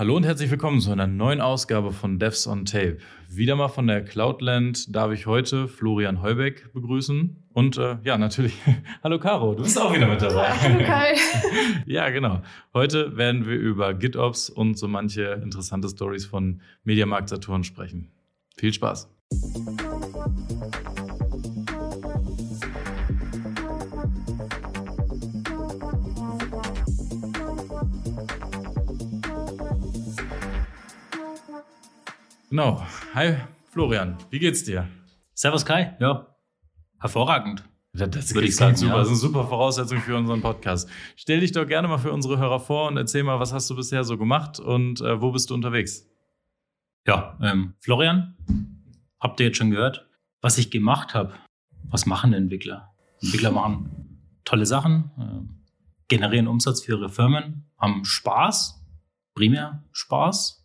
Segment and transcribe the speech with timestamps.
[0.00, 2.96] Hallo und herzlich willkommen zu einer neuen Ausgabe von Devs on Tape.
[3.28, 7.50] Wieder mal von der Cloudland darf ich heute Florian Heubeck begrüßen.
[7.52, 8.54] Und äh, ja, natürlich,
[9.04, 10.48] hallo Caro, du bist auch wieder mit dabei.
[10.62, 11.16] Hallo Kai.
[11.86, 12.40] ja, genau.
[12.72, 18.10] Heute werden wir über GitOps und so manche interessante Stories von Mediamarkt Saturn sprechen.
[18.56, 19.06] Viel Spaß.
[32.50, 32.84] Genau.
[33.14, 33.36] Hi
[33.70, 34.88] Florian, wie geht's dir?
[35.34, 36.34] Servus Kai, ja,
[36.98, 37.62] hervorragend.
[37.92, 38.74] Das, das würde ich sagen.
[38.74, 38.94] Super.
[38.94, 38.98] Ja.
[38.98, 40.88] Das ist eine super Voraussetzung für unseren Podcast.
[41.14, 43.76] Stell dich doch gerne mal für unsere Hörer vor und erzähl mal, was hast du
[43.76, 46.08] bisher so gemacht und äh, wo bist du unterwegs?
[47.06, 48.36] Ja, ähm, Florian,
[49.20, 50.08] habt ihr jetzt schon gehört,
[50.40, 51.34] was ich gemacht habe?
[51.84, 52.92] Was machen Entwickler?
[53.22, 55.68] Entwickler machen tolle Sachen, äh,
[56.08, 58.84] generieren Umsatz für ihre Firmen, haben Spaß,
[59.36, 60.59] primär Spaß,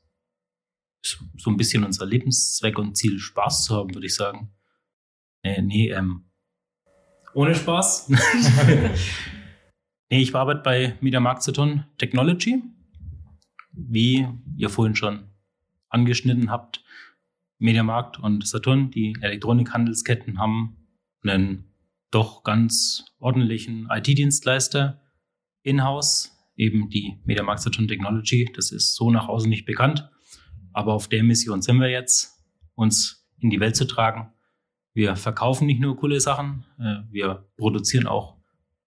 [1.38, 4.52] so ein bisschen unser Lebenszweck und Ziel, Spaß zu haben, würde ich sagen.
[5.44, 6.26] Äh, nee, ähm,
[7.34, 8.10] ohne Spaß.
[10.10, 12.62] nee, ich arbeite bei Media Markt Saturn Technology.
[13.72, 15.30] Wie ihr vorhin schon
[15.90, 16.84] angeschnitten habt,
[17.58, 20.78] Mediamarkt und Saturn, die Elektronikhandelsketten, haben
[21.24, 21.66] einen
[22.12, 25.02] doch ganz ordentlichen IT-Dienstleister
[25.64, 28.50] in-house, eben die Mediamarkt Saturn Technology.
[28.56, 30.10] Das ist so nach außen nicht bekannt.
[30.76, 32.44] Aber auf der Mission sind wir jetzt,
[32.76, 34.34] uns in die Welt zu tragen.
[34.94, 38.36] Wir verkaufen nicht nur coole Sachen, äh, wir produzieren auch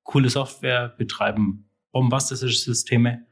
[0.03, 3.27] coole Software, betreiben bombastische Systeme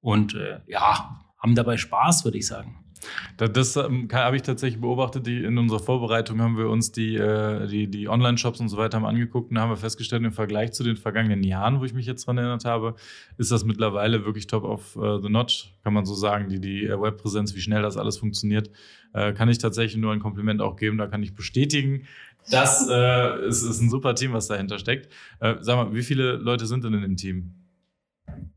[0.00, 2.79] und äh, ja, haben dabei Spaß, würde ich sagen.
[3.36, 5.26] Das, das ähm, habe ich tatsächlich beobachtet.
[5.26, 8.98] Die, in unserer Vorbereitung haben wir uns die, äh, die, die Online-Shops und so weiter
[8.98, 11.94] haben angeguckt und da haben wir festgestellt, im Vergleich zu den vergangenen Jahren, wo ich
[11.94, 12.94] mich jetzt dran erinnert habe,
[13.38, 16.48] ist das mittlerweile wirklich top of uh, the notch, kann man so sagen.
[16.48, 18.70] Die, die äh, Webpräsenz, wie schnell das alles funktioniert,
[19.12, 20.98] äh, kann ich tatsächlich nur ein Kompliment auch geben.
[20.98, 22.06] Da kann ich bestätigen.
[22.50, 25.12] Das äh, ist, ist ein super Team, was dahinter steckt.
[25.40, 27.54] Äh, sag mal, wie viele Leute sind denn in dem Team?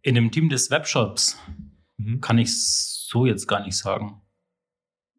[0.01, 1.38] In dem Team des Webshops
[1.97, 2.22] mhm.
[2.22, 4.22] kann ich so jetzt gar nicht sagen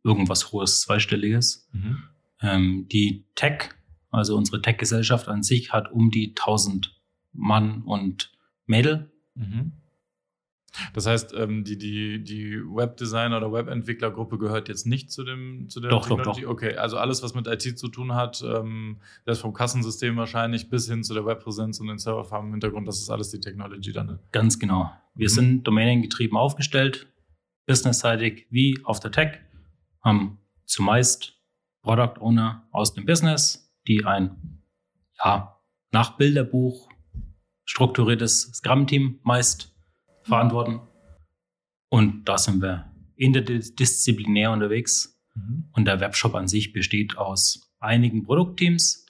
[0.04, 1.68] irgendwas hohes zweistelliges.
[1.72, 2.02] Mhm.
[2.40, 3.70] Ähm, die Tech,
[4.10, 6.94] also unsere Tech-Gesellschaft an sich, hat um die 1000
[7.32, 8.32] Mann und
[8.66, 9.10] Mädel.
[9.34, 9.72] Mhm.
[10.92, 15.80] Das heißt, ähm, die, die, die Webdesigner oder Webentwicklergruppe gehört jetzt nicht zu dem zu
[15.80, 16.42] der doch, Technology?
[16.42, 16.54] Doch, doch.
[16.54, 20.88] Okay, also alles, was mit IT zu tun hat, ähm, das vom Kassensystem wahrscheinlich bis
[20.88, 24.18] hin zu der Webpräsenz und den Serverfarmen im Hintergrund, das ist alles die Technology dann.
[24.32, 24.90] Ganz genau.
[25.14, 25.34] Wir mhm.
[25.34, 27.06] sind domänengetrieben aufgestellt,
[27.66, 29.38] businessseitig wie auf der Tech
[30.04, 31.40] haben zumeist
[31.82, 34.62] Product Owner aus dem Business, die ein
[35.22, 35.60] ja,
[35.92, 36.88] nach Bilderbuch
[37.64, 39.74] strukturiertes Scrum-Team meist
[40.22, 40.80] verantworten.
[41.88, 45.20] Und da sind wir interdisziplinär unterwegs.
[45.34, 45.68] Mhm.
[45.72, 49.06] Und der Webshop an sich besteht aus einigen Produktteams.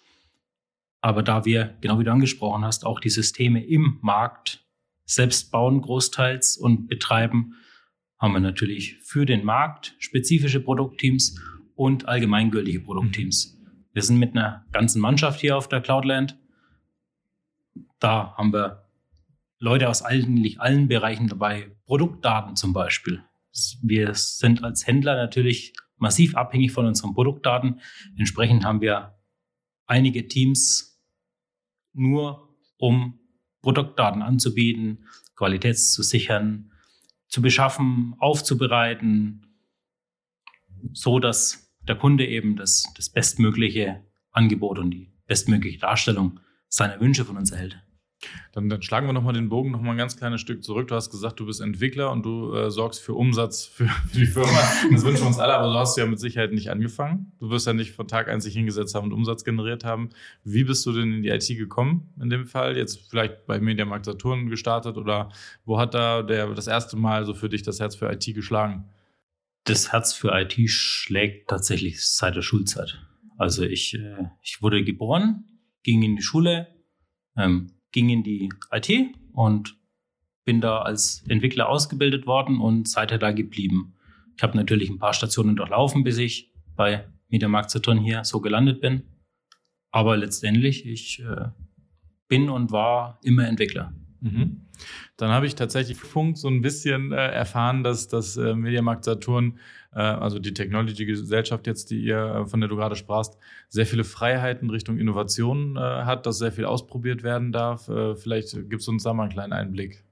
[1.01, 4.65] Aber da wir, genau wie du angesprochen hast, auch die Systeme im Markt
[5.05, 7.57] selbst bauen, großteils und betreiben,
[8.19, 11.41] haben wir natürlich für den Markt spezifische Produktteams
[11.75, 13.59] und allgemeingültige Produktteams.
[13.93, 16.39] Wir sind mit einer ganzen Mannschaft hier auf der Cloudland.
[17.99, 18.89] Da haben wir
[19.59, 21.71] Leute aus eigentlich allen Bereichen dabei.
[21.87, 23.23] Produktdaten zum Beispiel.
[23.83, 27.81] Wir sind als Händler natürlich massiv abhängig von unseren Produktdaten.
[28.17, 29.19] Entsprechend haben wir
[29.87, 31.01] einige Teams
[31.93, 33.21] nur, um
[33.63, 36.73] Produktdaten anzubieten, Qualität zu sichern,
[37.35, 39.45] zu beschaffen, aufzubereiten,
[40.93, 47.25] so dass der Kunde eben das, das bestmögliche Angebot und die bestmögliche Darstellung seiner Wünsche
[47.25, 47.83] von uns erhält.
[48.53, 50.89] Dann, dann schlagen wir nochmal den Bogen nochmal ein ganz kleines Stück zurück.
[50.89, 54.27] Du hast gesagt, du bist Entwickler und du äh, sorgst für Umsatz für, für die
[54.27, 54.59] Firma.
[54.93, 57.33] Das wünschen wir uns alle, aber so hast du ja mit Sicherheit nicht angefangen.
[57.39, 60.11] Du wirst ja nicht von Tag eins sich hingesetzt haben und Umsatz generiert haben.
[60.45, 62.77] Wie bist du denn in die IT gekommen in dem Fall?
[62.77, 65.31] Jetzt vielleicht bei Mediamarkt Saturn gestartet oder
[65.65, 68.85] wo hat da der, das erste Mal so für dich das Herz für IT geschlagen?
[69.65, 73.01] Das Herz für IT schlägt tatsächlich seit der Schulzeit.
[73.37, 75.45] Also ich, äh, ich wurde geboren,
[75.83, 76.69] ging in die Schule,
[77.37, 79.77] ähm, ging in die IT und
[80.45, 83.95] bin da als Entwickler ausgebildet worden und seither da geblieben.
[84.37, 88.81] Ich habe natürlich ein paar Stationen durchlaufen, bis ich bei Mediamarkt Saturn hier so gelandet
[88.81, 89.05] bin.
[89.93, 91.51] Aber letztendlich, ich äh,
[92.27, 93.95] bin und war immer Entwickler.
[94.21, 94.67] Mhm.
[95.17, 99.61] Dann habe ich tatsächlich Funk so ein bisschen äh, erfahren, dass das äh, Mediamarkt Saturn,
[99.99, 103.39] also die Technology-Gesellschaft jetzt, die ihr, äh, von der du gerade sprachst,
[103.69, 107.89] sehr viele Freiheiten Richtung Innovation äh, hat, dass sehr viel ausprobiert werden darf.
[107.89, 110.05] Äh, vielleicht gibt es uns da mal einen kleinen Einblick.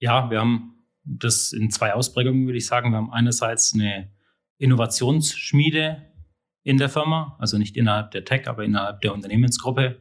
[0.00, 2.90] Ja, wir haben das in zwei Ausprägungen, würde ich sagen.
[2.90, 4.10] Wir haben einerseits eine
[4.58, 6.02] Innovationsschmiede
[6.64, 10.00] in der Firma, also nicht innerhalb der Tech, aber innerhalb der Unternehmensgruppe,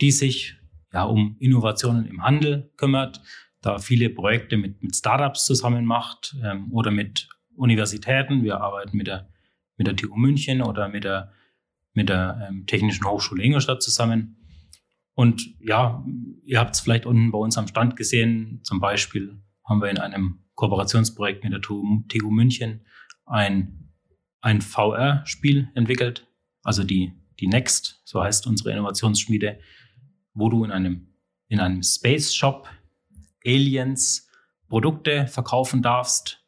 [0.00, 0.56] die sich
[0.92, 3.20] ja um Innovationen im Handel kümmert,
[3.60, 7.28] da viele Projekte mit, mit Startups zusammen macht ähm, oder mit
[7.60, 8.42] Universitäten.
[8.42, 9.28] Wir arbeiten mit der,
[9.76, 11.32] mit der TU München oder mit der,
[11.92, 14.36] mit der ähm, Technischen Hochschule Ingolstadt zusammen.
[15.14, 16.04] Und ja,
[16.44, 18.60] ihr habt es vielleicht unten bei uns am Stand gesehen.
[18.62, 22.86] Zum Beispiel haben wir in einem Kooperationsprojekt mit der TU, München
[23.26, 23.90] ein,
[24.40, 26.26] ein VR-Spiel entwickelt.
[26.62, 29.60] Also die, die Next, so heißt unsere Innovationsschmiede,
[30.34, 31.14] wo du in einem,
[31.48, 32.68] in einem Space Shop
[33.44, 34.28] Aliens
[34.68, 36.39] Produkte verkaufen darfst,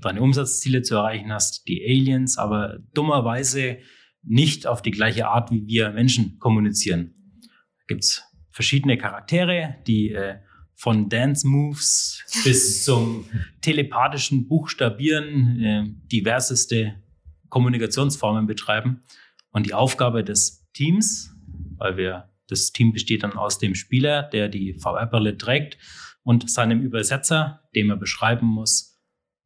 [0.00, 3.78] deine Umsatzziele zu erreichen hast, die Aliens aber dummerweise
[4.22, 7.14] nicht auf die gleiche Art wie wir Menschen kommunizieren.
[7.42, 10.36] Da gibt's verschiedene Charaktere, die äh,
[10.76, 13.26] von Dance Moves bis zum
[13.60, 17.02] telepathischen Buchstabieren äh, diverseste
[17.48, 19.02] Kommunikationsformen betreiben.
[19.50, 21.34] Und die Aufgabe des Teams,
[21.76, 25.78] weil wir das Team besteht dann aus dem Spieler, der die VR-Brille trägt
[26.22, 28.93] und seinem Übersetzer, dem er beschreiben muss,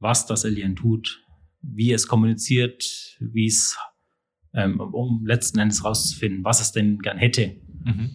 [0.00, 1.24] was das Alien tut,
[1.62, 3.76] wie es kommuniziert, wie es,
[4.54, 7.56] ähm, um letzten Endes rauszufinden, was es denn gern hätte.
[7.84, 8.10] Mhm.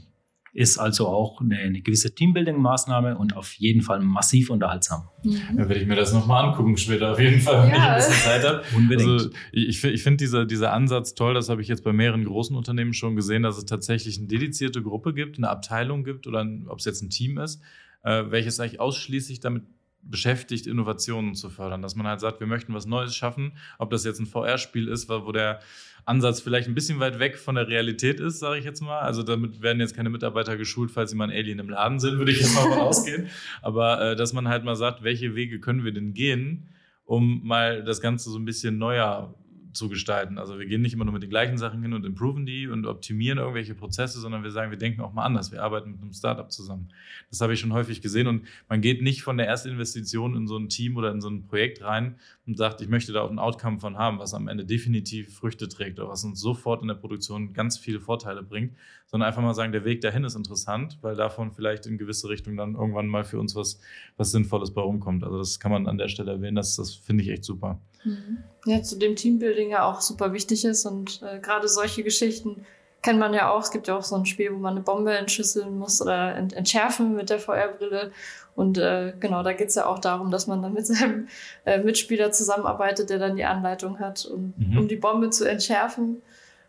[0.55, 5.09] Ist also auch eine, eine gewisse Teambuilding-Maßnahme und auf jeden Fall massiv unterhaltsam.
[5.23, 5.31] Mhm.
[5.57, 7.75] Ja, werde ich mir das nochmal angucken später, auf jeden Fall, wenn ja.
[7.75, 8.63] ich ein bisschen Zeit habe.
[8.75, 9.09] Unbedingt.
[9.09, 12.55] Also, ich, ich finde dieser, dieser Ansatz toll, das habe ich jetzt bei mehreren großen
[12.55, 16.77] Unternehmen schon gesehen, dass es tatsächlich eine dedizierte Gruppe gibt, eine Abteilung gibt oder ob
[16.77, 17.59] es jetzt ein Team ist,
[18.03, 19.63] äh, welches eigentlich ausschließlich damit
[20.03, 21.81] beschäftigt, Innovationen zu fördern.
[21.81, 25.09] Dass man halt sagt, wir möchten was Neues schaffen, ob das jetzt ein VR-Spiel ist,
[25.09, 25.59] wo der
[26.05, 28.99] Ansatz vielleicht ein bisschen weit weg von der Realität ist, sage ich jetzt mal.
[28.99, 32.17] Also damit werden jetzt keine Mitarbeiter geschult, falls sie mal ein Alien im Laden sind,
[32.17, 33.27] würde ich jetzt mal ausgehen.
[33.61, 36.67] Aber äh, dass man halt mal sagt, welche Wege können wir denn gehen,
[37.05, 39.33] um mal das Ganze so ein bisschen neuer
[39.73, 40.37] zu gestalten.
[40.37, 42.85] Also wir gehen nicht immer nur mit den gleichen Sachen hin und improven die und
[42.85, 45.51] optimieren irgendwelche Prozesse, sondern wir sagen, wir denken auch mal anders.
[45.51, 46.89] Wir arbeiten mit einem Startup zusammen.
[47.29, 50.47] Das habe ich schon häufig gesehen und man geht nicht von der ersten Investition in
[50.47, 52.15] so ein Team oder in so ein Projekt rein
[52.45, 55.67] und sagt, ich möchte da auch ein Outcome von haben, was am Ende definitiv Früchte
[55.67, 58.75] trägt oder was uns sofort in der Produktion ganz viele Vorteile bringt,
[59.13, 62.57] sondern einfach mal sagen, der Weg dahin ist interessant, weil davon vielleicht in gewisse Richtung
[62.57, 63.77] dann irgendwann mal für uns was,
[64.17, 65.23] was Sinnvolles bei rumkommt.
[65.23, 67.79] Also das kann man an der Stelle erwähnen, das, das finde ich echt super.
[68.03, 68.39] Mhm.
[68.65, 72.65] Ja, zu dem Teambuilding ja auch super wichtig ist und äh, gerade solche Geschichten
[73.03, 73.61] kennt man ja auch.
[73.61, 76.53] Es gibt ja auch so ein Spiel, wo man eine Bombe entschlüsseln muss oder ent
[76.53, 78.11] entschärfen mit der VR-Brille.
[78.55, 81.27] Und äh, genau, da geht's ja auch darum, dass man dann mit seinem
[81.65, 84.79] äh, Mitspieler zusammenarbeitet, der dann die Anleitung hat, um, mhm.
[84.79, 86.23] um die Bombe zu entschärfen.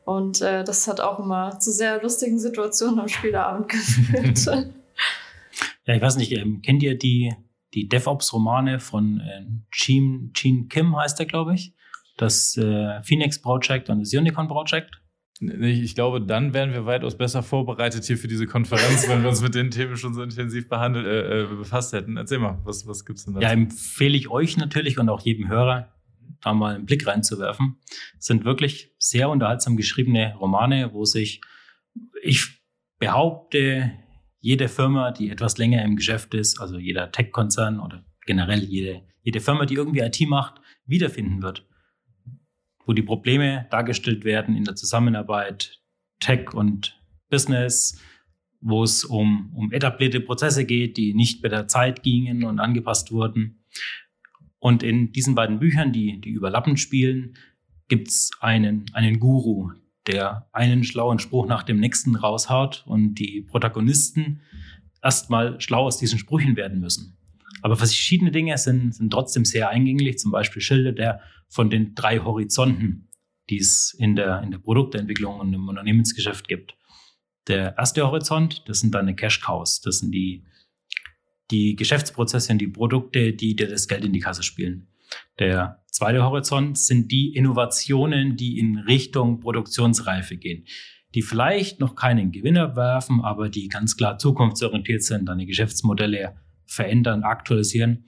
[0.05, 4.47] Und äh, das hat auch immer zu sehr lustigen Situationen am Spieleabend geführt.
[5.87, 7.35] ja, ich weiß nicht, ähm, kennt ihr die
[7.75, 11.75] die DevOps-Romane von äh, Gene, Gene Kim heißt er, glaube ich.
[12.17, 14.91] Das äh, Phoenix Project und das Unicorn Project.
[15.41, 19.43] Ich glaube, dann wären wir weitaus besser vorbereitet hier für diese Konferenz, wenn wir uns
[19.43, 22.17] mit den Themen schon so intensiv behandelt, äh, äh befasst hätten.
[22.17, 23.41] Erzähl mal, was, was gibt's denn da?
[23.41, 25.93] Ja, empfehle ich euch natürlich und auch jedem Hörer,
[26.44, 27.76] da mal einen Blick reinzuwerfen.
[28.19, 31.41] Es sind wirklich sehr unterhaltsam geschriebene Romane, wo sich,
[32.23, 32.62] ich
[32.99, 33.93] behaupte,
[34.41, 39.41] jede Firma, die etwas länger im Geschäft ist, also jeder Tech-Konzern oder generell jede, jede
[39.41, 41.67] Firma, die irgendwie IT macht, wiederfinden wird.
[42.84, 45.81] Wo die Probleme dargestellt werden in der Zusammenarbeit
[46.20, 47.98] Tech und Business,
[48.60, 53.13] wo es um, um etablierte Prozesse geht, die nicht bei der Zeit gingen und angepasst
[53.13, 53.65] wurden.
[54.65, 57.37] Und in diesen beiden Büchern, die, die überlappend spielen,
[57.89, 59.73] gibt's einen, einen Guru,
[60.06, 64.41] der einen schlauen Spruch nach dem nächsten raushaut und die Protagonisten
[65.03, 67.19] erstmal schlau aus diesen Sprüchen werden müssen.
[67.61, 70.17] Aber verschiedene Dinge sind, sind trotzdem sehr eingänglich.
[70.17, 73.11] Zum Beispiel schildert er von den drei Horizonten,
[73.51, 76.75] die es in der, in der Produktentwicklung und im Unternehmensgeschäft gibt.
[77.49, 79.83] Der erste Horizont, das sind deine Cash Cows.
[79.83, 80.47] Das sind die,
[81.51, 84.89] die Geschäftsprozesse und die Produkte, die dir das Geld in die Kasse spielen.
[85.39, 90.65] Der zweite Horizont sind die Innovationen, die in Richtung Produktionsreife gehen,
[91.15, 96.36] die vielleicht noch keinen Gewinner werfen, aber die ganz klar zukunftsorientiert sind, deine Geschäftsmodelle
[96.67, 98.06] verändern, aktualisieren.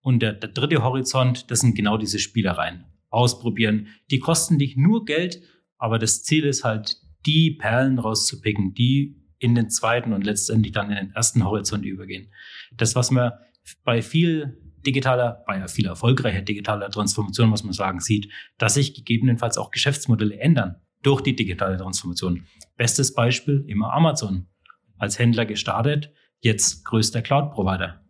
[0.00, 2.84] Und der, der dritte Horizont, das sind genau diese Spielereien.
[3.10, 3.88] Ausprobieren.
[4.10, 5.42] Die kosten dich nur Geld,
[5.76, 10.90] aber das Ziel ist halt, die Perlen rauszupicken, die in den zweiten und letztendlich dann
[10.90, 12.32] in den ersten Horizont übergehen.
[12.76, 13.32] Das, was man
[13.84, 19.58] bei viel digitaler, bei viel erfolgreicher digitaler Transformation, muss man sagen, sieht, dass sich gegebenenfalls
[19.58, 22.46] auch Geschäftsmodelle ändern durch die digitale Transformation.
[22.76, 24.48] Bestes Beispiel immer Amazon.
[24.96, 28.04] Als Händler gestartet, jetzt größter Cloud-Provider.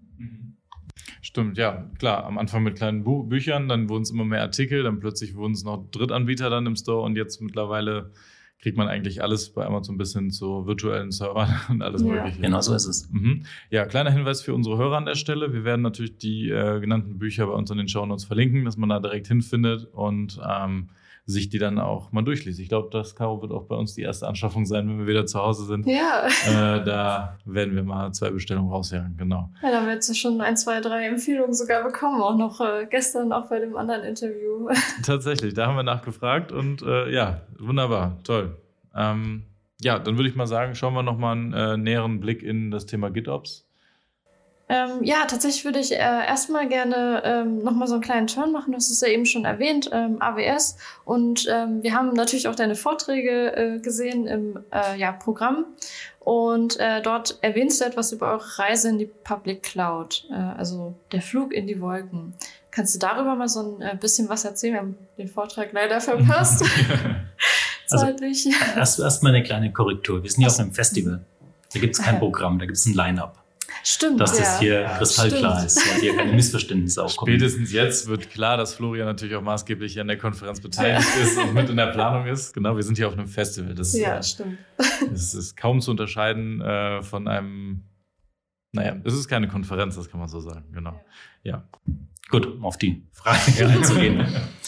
[1.20, 2.25] Stimmt, ja, klar.
[2.25, 5.52] Am Anfang mit kleinen Buch Büchern, dann wurden es immer mehr Artikel, dann plötzlich wurden
[5.52, 8.12] es noch Drittanbieter dann im Store und jetzt mittlerweile
[8.60, 12.08] kriegt man eigentlich alles bei Amazon bis hin zu virtuellen Servern und alles ja.
[12.08, 12.40] Mögliche.
[12.40, 13.08] Genau so ist es.
[13.10, 13.44] Mhm.
[13.70, 15.52] Ja, kleiner Hinweis für unsere Hörer an der Stelle.
[15.52, 18.76] Wir werden natürlich die äh, genannten Bücher bei uns in den Show Notes verlinken, dass
[18.76, 20.88] man da direkt hinfindet und ähm,
[21.28, 22.58] sich die dann auch mal durchliest.
[22.58, 25.26] Ich glaube, das Caro wird auch bei uns die erste Anschaffung sein, wenn wir wieder
[25.26, 25.87] zu Hause sind.
[25.87, 26.26] Ja.
[26.26, 29.50] Äh, da werden wir mal zwei Bestellungen rausjagen, genau.
[29.62, 32.87] Ja, da haben wir jetzt schon ein, zwei, drei Empfehlungen sogar bekommen, auch noch äh,
[32.88, 34.70] gestern auch bei dem anderen Interview.
[35.04, 38.56] Tatsächlich, da haben wir nachgefragt und äh, ja, wunderbar, toll.
[38.94, 39.42] Ähm,
[39.82, 42.87] ja, dann würde ich mal sagen, schauen wir nochmal einen äh, näheren Blick in das
[42.87, 43.67] Thema GitOps.
[44.70, 48.72] Ähm, ja, tatsächlich würde ich äh, erstmal gerne ähm, nochmal so einen kleinen Turn machen.
[48.72, 50.76] Du hast es ja eben schon erwähnt, ähm, AWS.
[51.04, 55.64] Und ähm, wir haben natürlich auch deine Vorträge äh, gesehen im äh, ja, Programm.
[56.20, 60.94] Und äh, dort erwähnst du etwas über eure Reise in die Public Cloud, äh, also
[61.12, 62.34] der Flug in die Wolken.
[62.70, 64.75] Kannst du darüber mal so ein äh, bisschen was erzählen?
[64.75, 66.64] Wir haben den Vortrag leider verpasst.
[67.87, 68.46] Zeitlich.
[68.60, 70.22] Also, erst, erst mal eine kleine Korrektur.
[70.22, 71.25] Wir sind hier auf einem Festival.
[71.72, 73.42] Da gibt es kein Programm, da gibt es ein Line-Up.
[73.82, 74.20] Stimmt.
[74.20, 74.44] Dass ja.
[74.44, 77.32] das hier kristallklar ist und hier keine Missverständnisse aufkommen.
[77.32, 81.54] Spätestens jetzt wird klar, dass Florian natürlich auch maßgeblich an der Konferenz beteiligt ist und
[81.54, 82.52] mit in der Planung ist.
[82.54, 83.75] Genau, wir sind hier auf einem Festival.
[83.75, 84.58] Das, ja, äh, stimmt.
[85.11, 87.85] Das ist kaum zu unterscheiden äh, von einem.
[88.73, 90.70] Naja, es ist keine Konferenz, das kann man so sagen.
[90.73, 91.00] Genau.
[91.42, 91.66] Ja.
[92.28, 94.26] Gut, um auf die Frage einzugehen.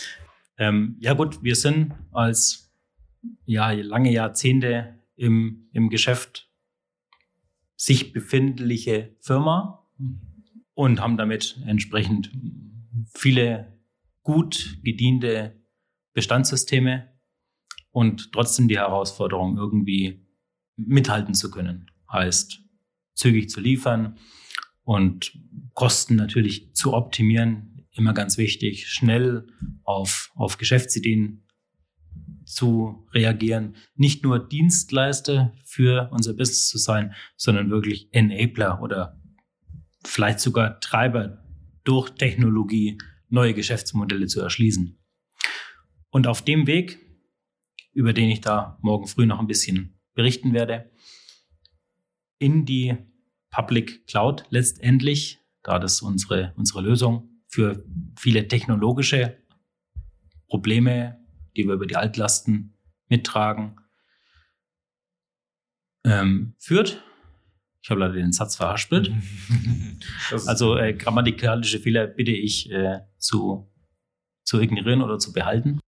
[0.59, 2.73] ähm, ja, gut, wir sind als
[3.45, 6.50] ja, lange Jahrzehnte im, im Geschäft
[7.80, 9.88] sich befindliche Firma
[10.75, 12.30] und haben damit entsprechend
[13.14, 13.80] viele
[14.22, 15.64] gut gediente
[16.12, 17.08] Bestandssysteme
[17.90, 20.26] und trotzdem die Herausforderung, irgendwie
[20.76, 21.90] mithalten zu können.
[22.12, 22.60] Heißt,
[23.14, 24.18] zügig zu liefern
[24.82, 25.38] und
[25.72, 29.46] Kosten natürlich zu optimieren, immer ganz wichtig, schnell
[29.84, 31.46] auf, auf Geschäftsideen
[32.52, 39.21] zu reagieren, nicht nur Dienstleister für unser Business zu sein, sondern wirklich Enabler oder
[40.04, 41.45] vielleicht sogar Treiber
[41.85, 44.99] durch Technologie neue Geschäftsmodelle zu erschließen.
[46.11, 46.99] Und auf dem Weg,
[47.92, 50.90] über den ich da morgen früh noch ein bisschen berichten werde,
[52.38, 52.97] in die
[53.50, 57.85] Public Cloud letztendlich, da das unsere, unsere Lösung für
[58.19, 59.38] viele technologische
[60.49, 61.20] Probleme
[61.57, 62.75] die wir über die Altlasten
[63.09, 63.76] mittragen,
[66.04, 67.02] ähm, führt.
[67.83, 69.11] Ich habe leider den Satz verhaspelt.
[70.47, 73.71] also äh, grammatikalische Fehler bitte ich äh, zu,
[74.45, 75.80] zu ignorieren oder zu behalten.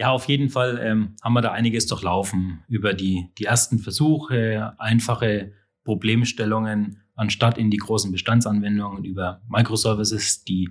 [0.00, 4.74] Ja, auf jeden Fall ähm, haben wir da einiges durchlaufen über die, die ersten Versuche,
[4.78, 5.52] einfache
[5.84, 10.68] Problemstellungen, anstatt in die großen Bestandsanwendungen über Microservices, die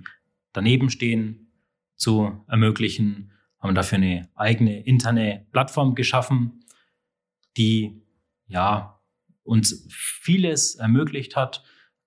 [0.52, 1.50] daneben stehen,
[1.96, 3.32] zu ermöglichen
[3.66, 6.64] haben dafür eine eigene interne Plattform geschaffen,
[7.56, 8.02] die
[8.46, 9.00] ja
[9.42, 11.62] uns vieles ermöglicht hat,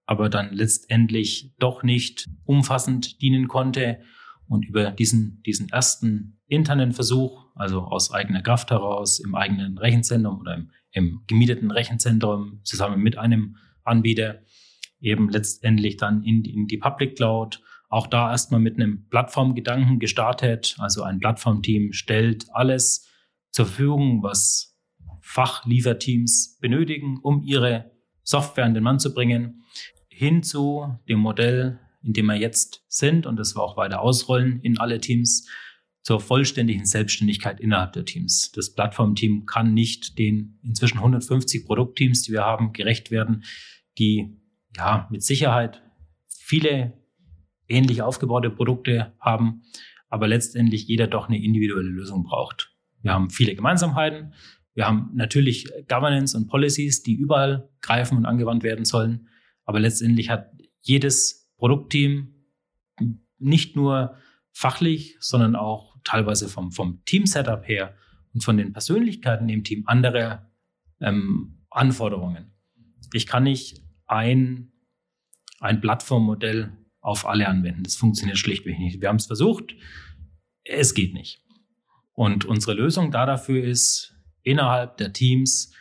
[0.05, 3.99] aber dann letztendlich doch nicht umfassend dienen konnte.
[4.47, 10.39] Und über diesen, diesen ersten internen Versuch, also aus eigener Kraft heraus, im eigenen Rechenzentrum
[10.39, 14.41] oder im, im gemieteten Rechenzentrum zusammen mit einem Anbieter,
[14.99, 20.75] eben letztendlich dann in, in die Public Cloud auch da erstmal mit einem Plattformgedanken gestartet.
[20.79, 23.07] Also ein Plattformteam stellt alles
[23.51, 24.77] zur Verfügung, was
[25.21, 27.91] Fachlieferteams benötigen, um ihre
[28.23, 29.63] Software an den Mann zu bringen,
[30.07, 34.61] hin zu dem Modell, in dem wir jetzt sind und das wir auch weiter ausrollen
[34.61, 35.47] in alle Teams,
[36.01, 38.51] zur vollständigen Selbstständigkeit innerhalb der Teams.
[38.51, 43.43] Das Plattformteam kann nicht den inzwischen 150 Produktteams, die wir haben, gerecht werden,
[43.97, 44.37] die
[44.77, 45.83] ja mit Sicherheit
[46.27, 46.98] viele
[47.69, 49.63] ähnlich aufgebaute Produkte haben,
[50.09, 52.73] aber letztendlich jeder doch eine individuelle Lösung braucht.
[53.01, 54.33] Wir haben viele Gemeinsamkeiten.
[54.73, 59.27] Wir haben natürlich Governance und Policies, die überall greifen und angewandt werden sollen.
[59.65, 62.33] Aber letztendlich hat jedes Produktteam
[63.37, 64.15] nicht nur
[64.51, 67.95] fachlich, sondern auch teilweise vom, vom Team-Setup her
[68.33, 70.49] und von den Persönlichkeiten im Team andere
[70.99, 72.51] ähm, Anforderungen.
[73.13, 74.71] Ich kann nicht ein,
[75.59, 76.71] ein Plattformmodell
[77.01, 77.83] auf alle anwenden.
[77.83, 79.01] Das funktioniert schlichtweg nicht.
[79.01, 79.75] Wir haben es versucht,
[80.63, 81.41] es geht nicht.
[82.13, 85.73] Und unsere Lösung da dafür ist, innerhalb der Teams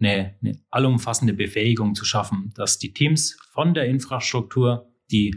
[0.00, 5.34] eine, eine allumfassende Befähigung zu schaffen, dass die Teams von der Infrastruktur, die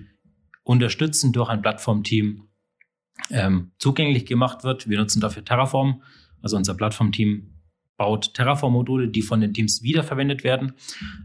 [0.64, 2.48] unterstützen durch ein Plattformteam,
[3.30, 4.90] ähm, zugänglich gemacht wird.
[4.90, 6.04] Wir nutzen dafür Terraform.
[6.42, 7.62] Also unser Plattformteam
[7.98, 10.74] baut Terraform-Module, die von den Teams wiederverwendet werden.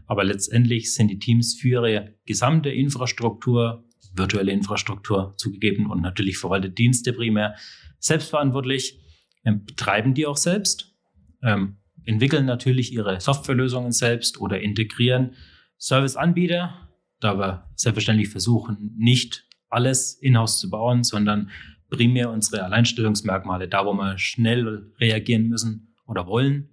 [0.05, 6.77] Aber letztendlich sind die Teams für ihre gesamte Infrastruktur virtuelle Infrastruktur zugegeben und natürlich verwaltet
[6.77, 7.55] Dienste primär
[7.99, 8.99] selbstverantwortlich,
[9.45, 10.95] ähm, betreiben die auch selbst,
[11.43, 15.35] ähm, entwickeln natürlich ihre Softwarelösungen selbst oder integrieren
[15.77, 21.49] Serviceanbieter, da wir selbstverständlich versuchen, nicht alles in-house zu bauen, sondern
[21.89, 26.69] primär unsere Alleinstellungsmerkmale, da wo wir schnell reagieren müssen oder wollen,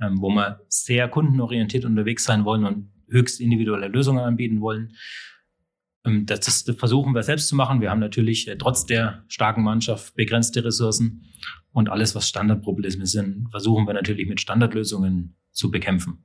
[0.00, 4.94] ähm, wo wir sehr kundenorientiert unterwegs sein wollen und höchst individuelle Lösungen anbieten wollen.
[6.08, 7.80] Ähm, das, versuchen wir selbst zu machen.
[7.80, 11.24] Wir haben natürlich äh, trotz der starken Mannschaft begrenzte Ressourcen
[11.72, 16.24] und alles, was Standardprobleme sind, versuchen wir natürlich mit Standardlösungen zu bekämpfen.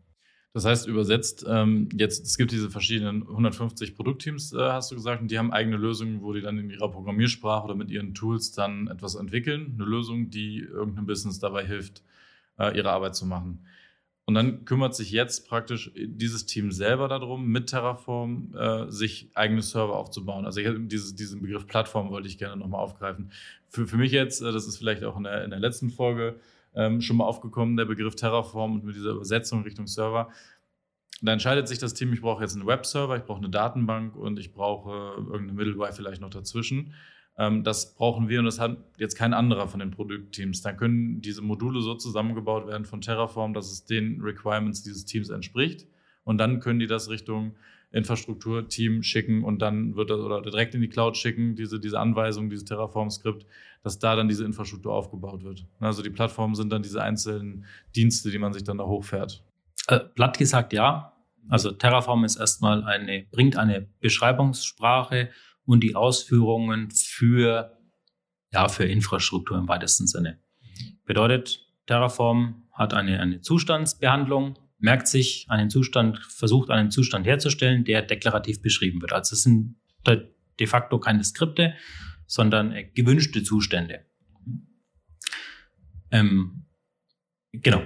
[0.54, 5.22] Das heißt, übersetzt, ähm, jetzt, es gibt diese verschiedenen 150 Produktteams, äh, hast du gesagt,
[5.24, 8.52] und die haben eigene Lösungen, wo die dann in ihrer Programmiersprache oder mit ihren Tools
[8.52, 9.74] dann etwas entwickeln.
[9.74, 12.04] Eine Lösung, die irgendeinem Business dabei hilft,
[12.60, 13.66] äh, ihre Arbeit zu machen.
[14.26, 19.62] Und dann kümmert sich jetzt praktisch dieses Team selber darum, mit Terraform äh, sich eigene
[19.62, 20.46] Server aufzubauen.
[20.46, 23.32] Also ich, dieses, diesen Begriff Plattform wollte ich gerne nochmal aufgreifen.
[23.68, 26.40] Für, für mich jetzt, äh, das ist vielleicht auch in der, in der letzten Folge
[26.74, 30.30] ähm, schon mal aufgekommen, der Begriff Terraform und mit dieser Übersetzung Richtung Server.
[31.22, 34.40] Da entscheidet sich das Team, ich brauche jetzt einen Webserver, ich brauche eine Datenbank und
[34.40, 36.94] ich brauche irgendeine Middleware vielleicht noch dazwischen.
[37.38, 40.62] Ähm, das brauchen wir und das hat jetzt kein anderer von den Produktteams.
[40.62, 45.30] Dann können diese Module so zusammengebaut werden von Terraform, dass es den Requirements dieses Teams
[45.30, 45.88] entspricht.
[46.24, 47.56] Und dann können die das Richtung
[47.94, 52.50] Infrastrukturteam schicken und dann wird das oder direkt in die Cloud schicken, diese, diese Anweisung,
[52.50, 53.46] dieses Terraform-Skript,
[53.84, 55.68] dass da dann diese Infrastruktur aufgebaut wird.
[55.80, 59.44] Also die Plattformen sind dann diese einzelnen Dienste, die man sich dann da hochfährt.
[59.88, 61.14] Äh, platt gesagt ja.
[61.50, 65.30] Also Terraform ist erstmal eine, bringt eine Beschreibungssprache
[65.66, 67.78] und die Ausführungen für,
[68.52, 70.40] ja, für Infrastruktur im weitesten Sinne.
[71.06, 78.02] Bedeutet, Terraform hat eine, eine Zustandsbehandlung, merkt sich einen Zustand, versucht einen Zustand herzustellen, der
[78.02, 79.14] deklarativ beschrieben wird.
[79.14, 81.76] Also es sind de facto keine Skripte,
[82.26, 84.06] sondern äh, gewünschte Zustände.
[86.12, 86.66] Ähm,
[87.52, 87.82] genau.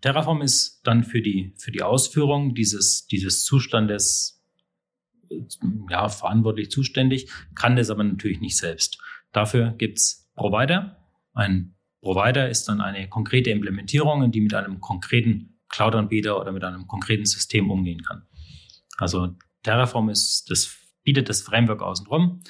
[0.00, 4.41] Terraform ist dann für die, für die Ausführung dieses, dieses Zustandes
[5.88, 8.98] ja, verantwortlich zuständig, kann das aber natürlich nicht selbst.
[9.32, 10.96] Dafür gibt's Provider.
[11.34, 16.86] Ein Provider ist dann eine konkrete Implementierung, die mit einem konkreten Cloud-Anbieter oder mit einem
[16.86, 18.22] konkreten System umgehen kann.
[18.98, 22.42] Also Terraform ist das, bietet das Framework außenrum.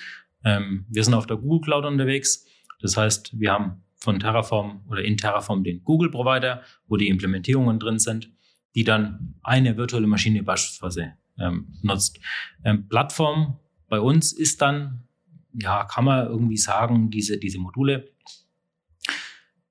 [0.44, 2.46] Ähm, wir sind auf der Google Cloud unterwegs.
[2.80, 7.78] Das heißt, wir haben von Terraform oder in Terraform den Google Provider, wo die Implementierungen
[7.78, 8.30] drin sind,
[8.74, 12.20] die dann eine virtuelle Maschine beispielsweise ähm, nutzt.
[12.64, 15.06] Ähm, Plattform bei uns ist dann,
[15.52, 18.10] ja, kann man irgendwie sagen, diese, diese Module.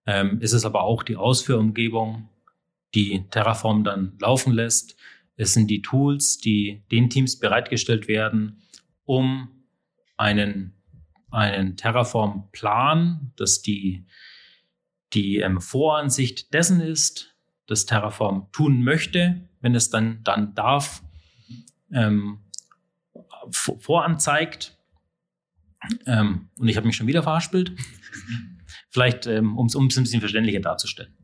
[0.05, 2.29] Ähm, ist es aber auch die Ausführumgebung,
[2.93, 4.95] die Terraform dann laufen lässt.
[5.37, 8.61] Es sind die Tools, die den Teams bereitgestellt werden,
[9.05, 9.49] um
[10.17, 10.73] einen,
[11.31, 14.05] einen Terraform-Plan, dass die,
[15.13, 17.35] die ähm, Voransicht dessen ist,
[17.67, 21.03] das Terraform tun möchte, wenn es dann, dann darf,
[21.93, 22.39] ähm,
[23.51, 24.77] voranzeigt.
[26.05, 27.73] Ähm, und ich habe mich schon wieder verhaspelt.
[28.89, 31.15] Vielleicht, ähm, um es ein bisschen verständlicher darzustellen.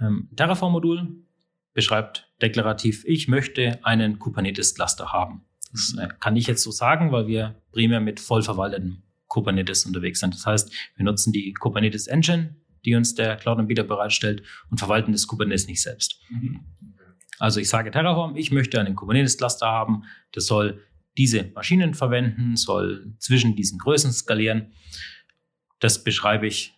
[0.00, 1.24] Ähm, Terraform-Modul
[1.74, 5.44] beschreibt deklarativ, ich möchte einen Kubernetes-Cluster haben.
[5.72, 10.20] Das äh, kann ich jetzt so sagen, weil wir primär mit voll verwaltetem Kubernetes unterwegs
[10.20, 10.34] sind.
[10.34, 15.26] Das heißt, wir nutzen die Kubernetes Engine, die uns der Cloud-Anbieter bereitstellt und verwalten das
[15.26, 16.20] Kubernetes nicht selbst.
[16.28, 16.60] Mhm.
[17.42, 20.80] Also ich sage Terraform, ich möchte einen Kubernetes-Cluster haben, das soll
[21.18, 24.70] diese Maschinen verwenden, soll zwischen diesen Größen skalieren.
[25.80, 26.72] Das beschreibe ich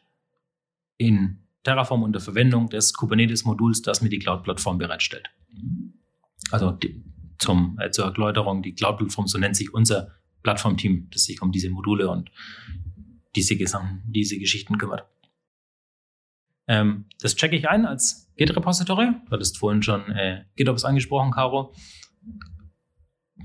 [0.96, 5.28] in Terraform unter Verwendung des Kubernetes-Moduls, das mir die Cloud-Plattform bereitstellt.
[6.50, 7.04] Also die,
[7.38, 11.68] zum, äh, zur Erläuterung, die Cloud-Plattform, so nennt sich unser Plattformteam, das sich um diese
[11.68, 12.30] Module und
[13.36, 15.04] diese, diese Geschichten kümmert.
[16.66, 19.08] Ähm, das checke ich ein als Git-Repository.
[19.26, 21.74] Du hattest vorhin schon äh, GitOps angesprochen, Caro.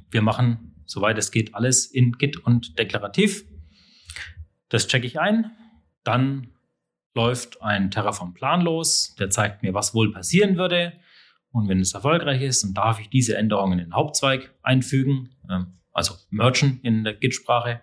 [0.09, 3.45] Wir machen, soweit es geht, alles in Git und deklarativ.
[4.69, 5.51] Das checke ich ein.
[6.03, 6.53] Dann
[7.13, 10.93] läuft ein Terraform-Plan los, der zeigt mir, was wohl passieren würde.
[11.51, 15.79] Und wenn es erfolgreich ist, dann darf ich diese Änderungen in den Hauptzweig einfügen, ähm,
[15.91, 17.81] also mergen in der Git-Sprache.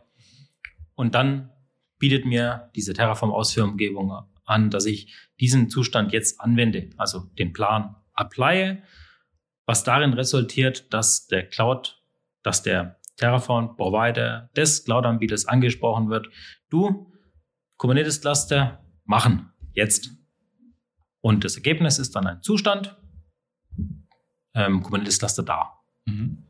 [0.94, 1.50] Und dann
[1.98, 4.12] bietet mir diese Terraform-Ausführumgebung
[4.46, 8.82] an, dass ich diesen Zustand jetzt anwende, also den Plan applye,
[9.66, 12.02] was darin resultiert, dass der Cloud,
[12.42, 16.28] dass der Terraform-Provider des Cloud-Anbieters angesprochen wird.
[16.70, 17.12] Du,
[17.78, 20.10] Kubernetes-Cluster, machen, jetzt.
[21.20, 22.96] Und das Ergebnis ist dann ein Zustand,
[24.54, 25.80] ähm, Kubernetes-Cluster da.
[26.04, 26.45] Mhm.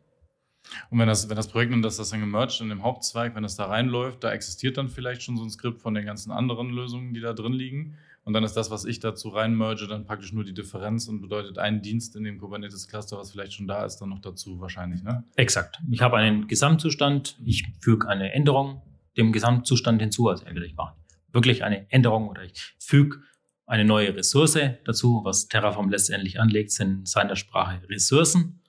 [0.90, 3.42] Und wenn das, wenn das Projekt und das, das dann gemerged in dem Hauptzweig, wenn
[3.42, 6.70] das da reinläuft, da existiert dann vielleicht schon so ein Skript von den ganzen anderen
[6.70, 7.96] Lösungen, die da drin liegen.
[8.24, 11.59] Und dann ist das, was ich dazu reinmerge, dann praktisch nur die Differenz und bedeutet
[11.59, 15.22] einen Dienst in dem Kubernetes-Cluster, was vielleicht schon da ist, dann noch dazu wahrscheinlich, ne?
[15.37, 15.81] Exakt.
[15.90, 18.83] Ich habe einen Gesamtzustand, ich füge eine Änderung
[19.16, 20.94] dem Gesamtzustand hinzu, also entweder ich mache
[21.33, 23.20] wirklich eine Änderung oder ich füge
[23.66, 25.20] eine neue Ressource dazu.
[25.24, 28.61] Was Terraform letztendlich anlegt, sind in seiner Sprache Ressourcen.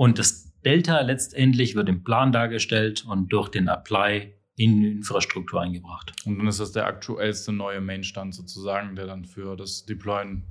[0.00, 5.60] Und das Delta letztendlich wird im Plan dargestellt und durch den Apply in die Infrastruktur
[5.60, 6.14] eingebracht.
[6.24, 10.44] Und dann ist das der aktuellste neue Main-Stand sozusagen, der dann für das Deployen,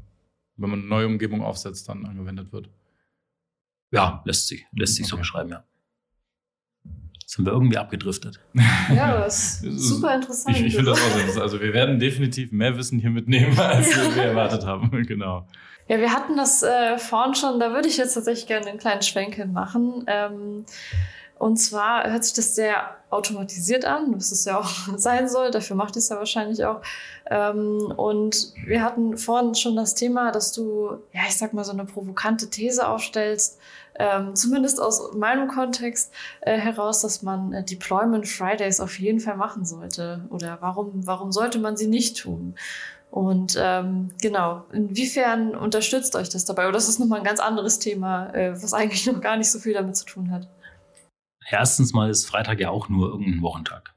[0.55, 2.69] wenn man eine neue Umgebung aufsetzt, dann angewendet wird.
[3.89, 5.09] Ja, lässt sich, lässt sich okay.
[5.09, 5.63] so beschreiben, ja.
[7.25, 8.39] Sind wir irgendwie abgedriftet.
[8.93, 10.57] Ja, das ist super interessant.
[10.57, 11.41] Ich, ich finde das auch so.
[11.41, 14.15] Also wir werden definitiv mehr Wissen hier mitnehmen, als ja.
[14.15, 14.91] wir erwartet haben.
[15.07, 15.47] genau.
[15.89, 19.01] Ja, wir hatten das äh, vorhin schon, da würde ich jetzt tatsächlich gerne einen kleinen
[19.01, 20.03] Schwenkel machen.
[20.05, 20.63] Ähm,
[21.39, 25.49] und zwar hört sich das sehr automatisiert an, was es ja auch sein soll.
[25.49, 26.81] Dafür macht es ja wahrscheinlich auch.
[27.25, 31.71] Ähm, und wir hatten vorhin schon das Thema, dass du, ja, ich sag mal, so
[31.71, 33.57] eine provokante These aufstellst,
[33.95, 39.37] ähm, zumindest aus meinem Kontext äh, heraus, dass man äh, Deployment Fridays auf jeden Fall
[39.37, 40.23] machen sollte.
[40.29, 42.53] Oder warum, warum sollte man sie nicht tun?
[43.11, 46.63] Und ähm, genau, inwiefern unterstützt euch das dabei?
[46.63, 49.59] Oder das ist nochmal ein ganz anderes Thema, äh, was eigentlich noch gar nicht so
[49.59, 50.47] viel damit zu tun hat.
[51.49, 53.95] Erstens mal ist Freitag ja auch nur irgendein Wochentag.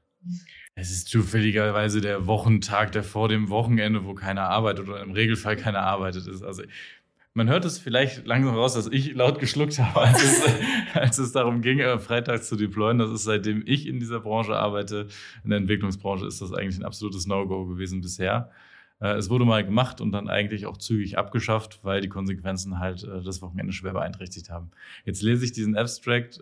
[0.75, 5.55] Es ist zufälligerweise der Wochentag, der vor dem Wochenende, wo keiner arbeitet oder im Regelfall
[5.55, 6.41] keiner arbeitet ist.
[6.41, 6.63] Also
[7.35, 10.41] man hört es vielleicht langsam raus, dass ich laut geschluckt habe, als es,
[10.93, 12.97] als es darum ging, äh, Freitag zu deployen.
[12.97, 15.07] Das ist seitdem ich in dieser Branche arbeite,
[15.43, 18.49] in der Entwicklungsbranche, ist das eigentlich ein absolutes No-Go gewesen bisher.
[19.03, 23.03] Äh, es wurde mal gemacht und dann eigentlich auch zügig abgeschafft, weil die Konsequenzen halt
[23.03, 24.71] äh, das Wochenende schwer beeinträchtigt haben.
[25.05, 26.41] Jetzt lese ich diesen Abstract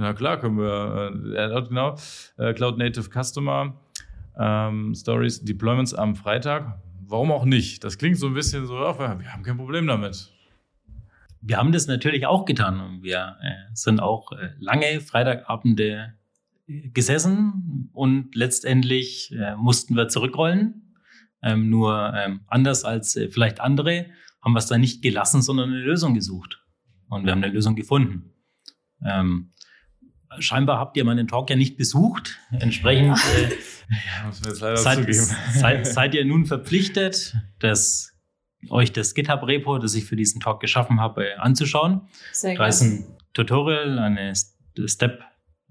[0.00, 1.94] na klar, können wir, äh, genau,
[2.38, 3.74] äh, Cloud Native Customer
[4.38, 6.80] ähm, Stories, Deployments am Freitag.
[7.06, 7.84] Warum auch nicht?
[7.84, 10.32] Das klingt so ein bisschen so, wir haben kein Problem damit.
[11.42, 16.14] Wir haben das natürlich auch getan wir äh, sind auch äh, lange Freitagabende
[16.66, 20.89] äh, gesessen und letztendlich äh, mussten wir zurückrollen.
[21.42, 24.06] Ähm, nur ähm, anders als äh, vielleicht andere
[24.42, 26.62] haben wir es dann nicht gelassen, sondern eine Lösung gesucht.
[27.08, 28.32] Und wir haben eine Lösung gefunden.
[29.04, 29.52] Ähm,
[30.38, 32.38] scheinbar habt ihr meinen Talk ja nicht besucht.
[32.52, 33.48] Entsprechend äh,
[33.90, 34.32] ja,
[34.76, 38.12] seid, seid, seid, ihr nun verpflichtet, das,
[38.68, 42.02] euch das GitHub-Repo, das ich für diesen Talk geschaffen habe, anzuschauen.
[42.32, 44.32] Sehr da ist ein Tutorial, eine
[44.86, 45.22] Step,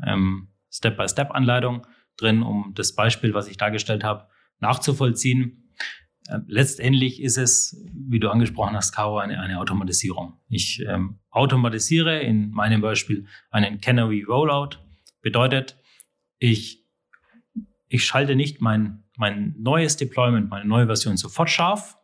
[0.06, 4.28] ähm, Step-by-Step-Anleitung drin, um das Beispiel, was ich dargestellt habe,
[4.60, 5.72] nachzuvollziehen.
[6.30, 10.40] Ähm, letztendlich ist es, wie du angesprochen hast, Caro, eine, eine Automatisierung.
[10.48, 14.78] Ich ähm, automatisiere in meinem Beispiel einen Canary Rollout.
[15.22, 15.78] Bedeutet,
[16.38, 16.86] ich,
[17.88, 21.98] ich schalte nicht mein, mein neues Deployment, meine neue Version sofort scharf,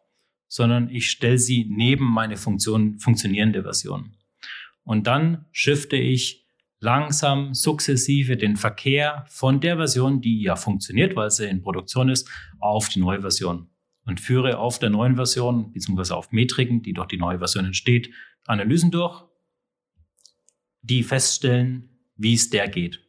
[0.47, 4.15] sondern ich stelle sie neben meine Funktion, funktionierende Version.
[4.83, 6.44] Und dann shifte ich
[6.85, 12.29] langsam, sukzessive den Verkehr von der Version, die ja funktioniert, weil sie in Produktion ist,
[12.59, 13.67] auf die neue Version
[14.05, 18.11] und führe auf der neuen Version beziehungsweise auf Metriken, die durch die neue Version entsteht,
[18.45, 19.23] Analysen durch,
[20.83, 23.01] die feststellen, wie es der geht.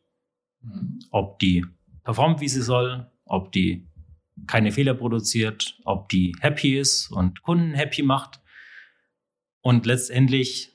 [1.11, 1.65] Ob die
[2.03, 3.87] performt, wie sie soll, ob die
[4.47, 8.41] keine Fehler produziert, ob die happy ist und Kunden happy macht.
[9.61, 10.73] Und letztendlich,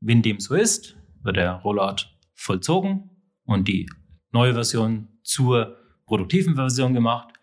[0.00, 2.09] wenn dem so ist, wird der Rollout
[2.40, 3.10] vollzogen
[3.44, 3.88] und die
[4.32, 5.76] neue Version zur
[6.06, 7.34] produktiven Version gemacht.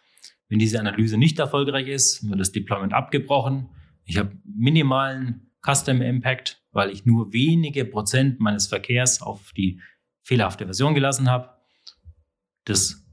[0.50, 3.70] Wenn diese Analyse nicht erfolgreich ist, wird das Deployment abgebrochen.
[4.06, 9.82] Ich habe minimalen Custom Impact, weil ich nur wenige Prozent meines Verkehrs auf die
[10.24, 11.50] fehlerhafte Version gelassen habe.
[12.66, 13.06] Das,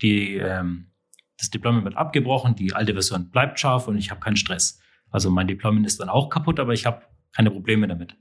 [0.00, 0.92] die, ähm,
[1.36, 4.80] das Deployment wird abgebrochen, die alte Version bleibt scharf und ich habe keinen Stress.
[5.10, 8.16] Also mein Deployment ist dann auch kaputt, aber ich habe keine Probleme damit.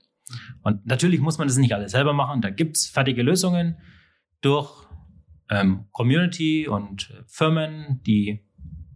[0.62, 2.42] Und natürlich muss man das nicht alles selber machen.
[2.42, 3.78] Da gibt es fertige Lösungen
[4.42, 4.88] durch
[5.50, 8.46] ähm, Community und Firmen, die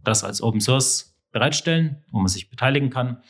[0.04, 3.22] das als Open Source bereitstellen, wo man sich beteiligen kann.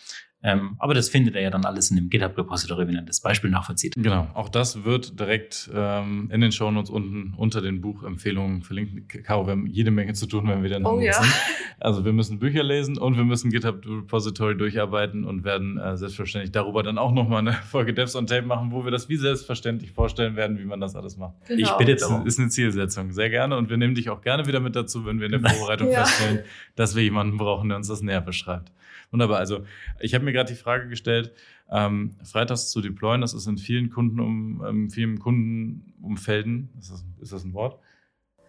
[0.45, 3.51] Ähm, aber das findet er ja dann alles in dem GitHub-Repository, wenn er das Beispiel
[3.51, 3.95] nachvollzieht.
[3.97, 9.09] Genau, auch das wird direkt ähm, in den Shownotes unten unter den Buchempfehlungen verlinkt.
[9.25, 11.13] Caro, wir haben jede Menge zu tun, wenn wir dann oh, ja.
[11.13, 11.33] sind.
[11.79, 16.83] Also wir müssen Bücher lesen und wir müssen GitHub-Repository durcharbeiten und werden äh, selbstverständlich darüber
[16.83, 20.35] dann auch nochmal eine Folge Devs on Tape machen, wo wir das wie selbstverständlich vorstellen
[20.35, 21.35] werden, wie man das alles macht.
[21.47, 21.61] Genau.
[21.61, 22.25] Ich bitte darum.
[22.25, 23.57] Das ist eine Zielsetzung, sehr gerne.
[23.57, 26.05] Und wir nehmen dich auch gerne wieder mit dazu, wenn wir in der Vorbereitung ja.
[26.05, 26.41] feststellen,
[26.75, 28.73] dass wir jemanden brauchen, der uns das näher beschreibt.
[29.13, 29.39] Wunderbar.
[29.39, 29.65] Also
[30.01, 31.33] ich habe mir gerade die Frage gestellt,
[31.71, 37.05] ähm, freitags zu deployen, das ist in vielen Kunden um, in vielen Kundenumfelden, ist das,
[37.21, 37.79] ist das ein Wort?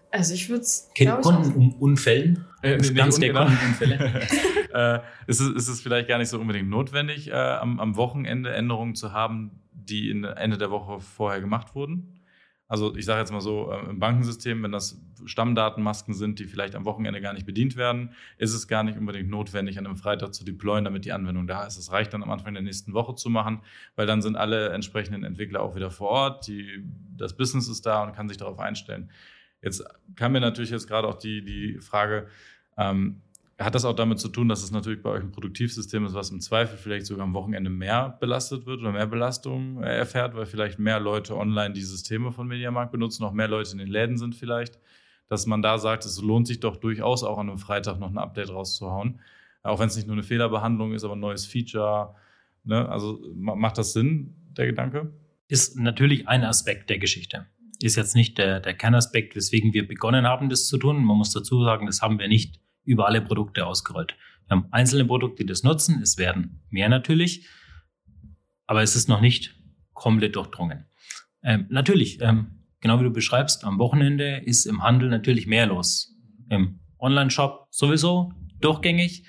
[0.10, 0.90] Also ich würde es.
[0.96, 2.46] Kundenunfällen?
[2.62, 3.46] Äh, nee, ganz der genau.
[3.46, 4.28] Kundenunfälle.
[4.74, 8.54] äh, ist, es, ist es vielleicht gar nicht so unbedingt notwendig, äh, am, am Wochenende
[8.54, 12.23] Änderungen zu haben, die in, Ende der Woche vorher gemacht wurden?
[12.68, 16.76] Also ich sage jetzt mal so, äh, im Bankensystem, wenn das Stammdatenmasken sind, die vielleicht
[16.76, 20.34] am Wochenende gar nicht bedient werden, ist es gar nicht unbedingt notwendig, an einem Freitag
[20.34, 21.78] zu deployen, damit die Anwendung da ist.
[21.78, 23.62] Es reicht dann am Anfang der nächsten Woche zu machen,
[23.96, 26.84] weil dann sind alle entsprechenden Entwickler auch wieder vor Ort, die,
[27.18, 29.10] das Business ist da und kann sich darauf einstellen.
[29.62, 29.84] Jetzt
[30.16, 32.28] kam mir natürlich jetzt gerade auch die, die Frage,
[32.78, 33.22] ähm,
[33.60, 36.32] hat das auch damit zu tun, dass es natürlich bei euch ein Produktivsystem ist, was
[36.32, 40.46] im Zweifel vielleicht sogar am Wochenende mehr belastet wird oder mehr Belastung äh, erfährt, weil
[40.46, 44.18] vielleicht mehr Leute online die Systeme von Mediamarkt benutzen, auch mehr Leute in den Läden
[44.18, 44.80] sind vielleicht,
[45.30, 48.18] dass man da sagt, es lohnt sich doch durchaus auch an einem Freitag noch ein
[48.18, 49.20] Update rauszuhauen.
[49.62, 52.16] Auch wenn es nicht nur eine Fehlerbehandlung ist, aber ein neues Feature.
[52.66, 52.90] Ne?
[52.90, 55.14] Also macht das Sinn, der Gedanke?
[55.48, 57.46] Ist natürlich ein Aspekt der Geschichte.
[57.82, 61.04] Ist jetzt nicht der, der Kernaspekt, weswegen wir begonnen haben, das zu tun.
[61.04, 64.16] Man muss dazu sagen, das haben wir nicht über alle Produkte ausgerollt.
[64.48, 66.02] Wir haben einzelne Produkte, die das nutzen.
[66.02, 67.48] Es werden mehr natürlich,
[68.68, 69.56] aber es ist noch nicht
[69.94, 70.86] komplett durchdrungen.
[71.44, 76.16] Ähm, natürlich, ähm, genau wie du beschreibst, am Wochenende ist im Handel natürlich mehr los.
[76.50, 79.26] Im Online-Shop sowieso durchgängig,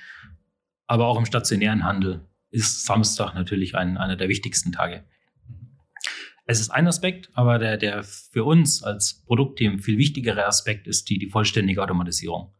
[0.86, 5.04] aber auch im stationären Handel ist Samstag natürlich ein, einer der wichtigsten Tage.
[6.46, 11.08] Es ist ein Aspekt, aber der, der für uns als Produktteam viel wichtigere Aspekt ist
[11.08, 12.52] die, die vollständige Automatisierung.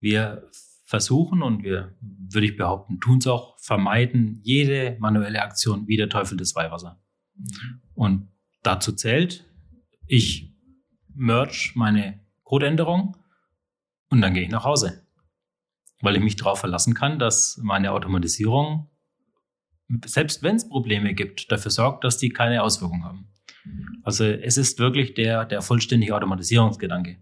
[0.00, 0.48] Wir
[0.88, 6.08] versuchen und wir, würde ich behaupten, tun es auch, vermeiden jede manuelle Aktion wie der
[6.08, 6.98] Teufel des Weihwasser.
[7.94, 8.28] Und
[8.62, 9.44] dazu zählt,
[10.06, 10.50] ich
[11.14, 13.18] merge meine Codeänderung
[14.08, 15.06] und dann gehe ich nach Hause.
[16.00, 18.88] Weil ich mich darauf verlassen kann, dass meine Automatisierung,
[20.06, 23.28] selbst wenn es Probleme gibt, dafür sorgt, dass die keine Auswirkungen haben.
[24.04, 27.18] Also es ist wirklich der, der vollständige Automatisierungsgedanke,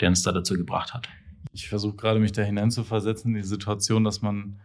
[0.00, 1.08] der uns da dazu gebracht hat
[1.52, 4.60] ich versuche gerade mich da hineinzuversetzen in die Situation, dass man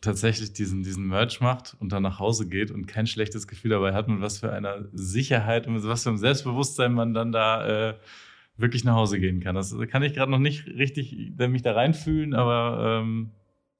[0.00, 3.94] tatsächlich diesen, diesen Merch macht und dann nach Hause geht und kein schlechtes Gefühl dabei
[3.94, 7.94] hat und was für eine Sicherheit und was für ein Selbstbewusstsein man dann da äh,
[8.56, 9.54] wirklich nach Hause gehen kann.
[9.54, 13.30] Das kann ich gerade noch nicht richtig mich da reinfühlen, aber ähm,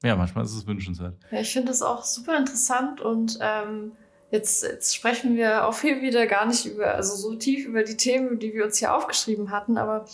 [0.03, 1.17] ja, manchmal ist es wünschenswert.
[1.31, 3.93] Ja, ich finde es auch super interessant und ähm,
[4.31, 7.97] jetzt, jetzt sprechen wir auch hier wieder gar nicht über, also so tief über die
[7.97, 10.07] Themen, die wir uns hier aufgeschrieben hatten, aber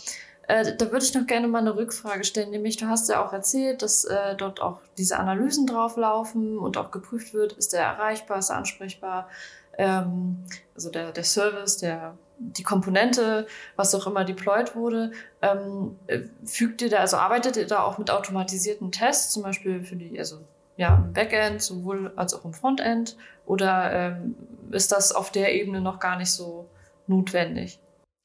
[0.47, 3.33] äh, da würde ich noch gerne mal eine Rückfrage stellen, nämlich du hast ja auch
[3.33, 8.39] erzählt, dass äh, dort auch diese Analysen drauflaufen und auch geprüft wird, ist der erreichbar,
[8.39, 9.29] ist er ansprechbar,
[9.77, 10.37] ähm,
[10.75, 16.81] also der, der Service, der, die Komponente, was auch immer deployed wurde, ähm, äh, fügt
[16.81, 20.39] ihr da, also arbeitet ihr da auch mit automatisierten Tests, zum Beispiel für die, also
[20.77, 24.35] ja, im Backend sowohl als auch im Frontend, oder ähm,
[24.71, 26.69] ist das auf der Ebene noch gar nicht so
[27.07, 27.79] notwendig?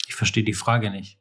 [0.07, 1.19] Ich verstehe die Frage nicht.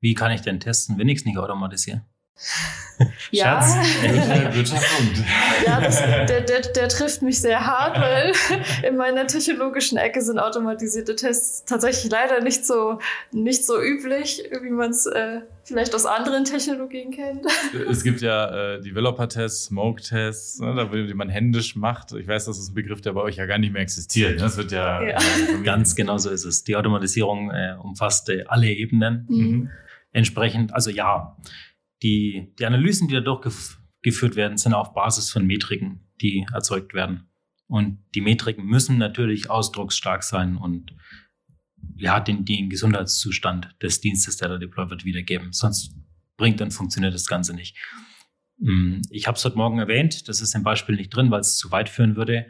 [0.00, 2.02] Wie kann ich denn testen, wenn ich es nicht automatisiere?
[3.30, 3.76] Ja, Schatz,
[5.66, 8.32] ja das, der, der, der trifft mich sehr hart, weil
[8.82, 12.98] in meiner technologischen Ecke sind automatisierte Tests tatsächlich leider nicht so,
[13.30, 17.46] nicht so üblich, wie man es äh, vielleicht aus anderen Technologien kennt.
[17.88, 22.12] Es gibt ja äh, Developer-Tests, Smoke-Tests, ne, die man händisch macht.
[22.12, 24.36] Ich weiß, das ist ein Begriff, der bei euch ja gar nicht mehr existiert.
[24.36, 24.42] Ne?
[24.42, 25.18] Das wird ja, ja.
[25.62, 26.64] ganz genau so ist es.
[26.64, 29.26] Die Automatisierung äh, umfasst äh, alle Ebenen.
[29.28, 29.70] Mhm.
[30.12, 31.36] Entsprechend, also ja,
[32.02, 37.28] die, die Analysen, die da durchgeführt werden, sind auf Basis von Metriken, die erzeugt werden.
[37.66, 40.94] Und die Metriken müssen natürlich ausdrucksstark sein und
[41.96, 45.52] ja, den, den Gesundheitszustand des Dienstes, der da deployed wird, wiedergeben.
[45.52, 45.94] Sonst
[46.36, 47.76] bringt und funktioniert das Ganze nicht.
[48.60, 51.58] Hm, ich habe es heute Morgen erwähnt, das ist im Beispiel nicht drin, weil es
[51.58, 52.46] zu weit führen würde.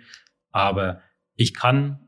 [0.51, 1.03] Aber
[1.35, 1.99] ich kann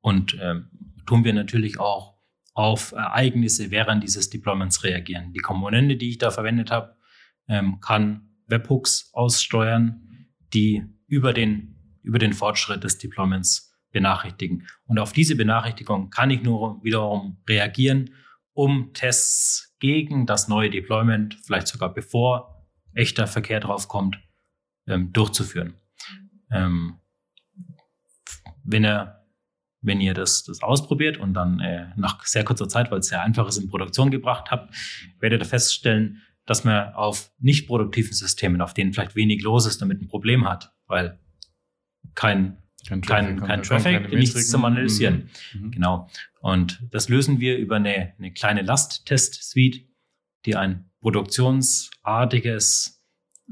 [0.00, 0.60] und äh,
[1.06, 2.11] tun wir natürlich auch
[2.54, 5.32] auf Ereignisse während dieses Deployments reagieren.
[5.32, 6.96] Die Komponente, die ich da verwendet habe,
[7.48, 14.66] ähm, kann Webhooks aussteuern, die über den, über den Fortschritt des Deployments benachrichtigen.
[14.86, 18.10] Und auf diese Benachrichtigung kann ich nur wiederum reagieren,
[18.52, 24.18] um Tests gegen das neue Deployment, vielleicht sogar bevor echter Verkehr draufkommt,
[24.86, 25.74] ähm, durchzuführen.
[26.50, 26.98] Ähm,
[28.64, 29.21] wenn er
[29.82, 33.22] wenn ihr das, das ausprobiert und dann äh, nach sehr kurzer Zeit, weil es sehr
[33.22, 34.74] einfach ist, in Produktion gebracht habt,
[35.18, 39.82] werdet ihr feststellen, dass man auf nicht produktiven Systemen, auf denen vielleicht wenig los ist,
[39.82, 41.18] damit ein Problem hat, weil
[42.14, 45.30] kein kein Traffic, kein, kein Traffic nichts zu analysieren.
[45.54, 45.66] Mhm.
[45.66, 45.70] mhm.
[45.70, 46.08] Genau.
[46.40, 49.86] Und das lösen wir über eine, eine kleine Last-Test-Suite,
[50.46, 53.00] die ein produktionsartiges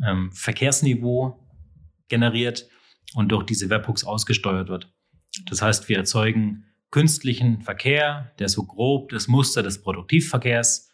[0.04, 1.48] ähm, Verkehrsniveau
[2.08, 2.68] generiert
[3.14, 4.92] und durch diese Webhooks ausgesteuert wird.
[5.46, 10.90] Das heißt, wir erzeugen künstlichen Verkehr, der so grob das Muster des Produktivverkehrs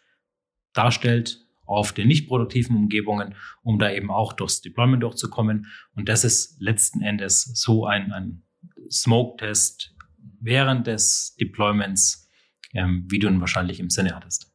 [0.73, 5.67] darstellt auf den nicht produktiven Umgebungen, um da eben auch durchs Deployment durchzukommen.
[5.95, 8.43] Und das ist letzten Endes so ein, ein
[8.89, 9.93] Smoke-Test
[10.39, 12.29] während des Deployments,
[12.73, 14.53] ähm, wie du ihn wahrscheinlich im Sinne hattest.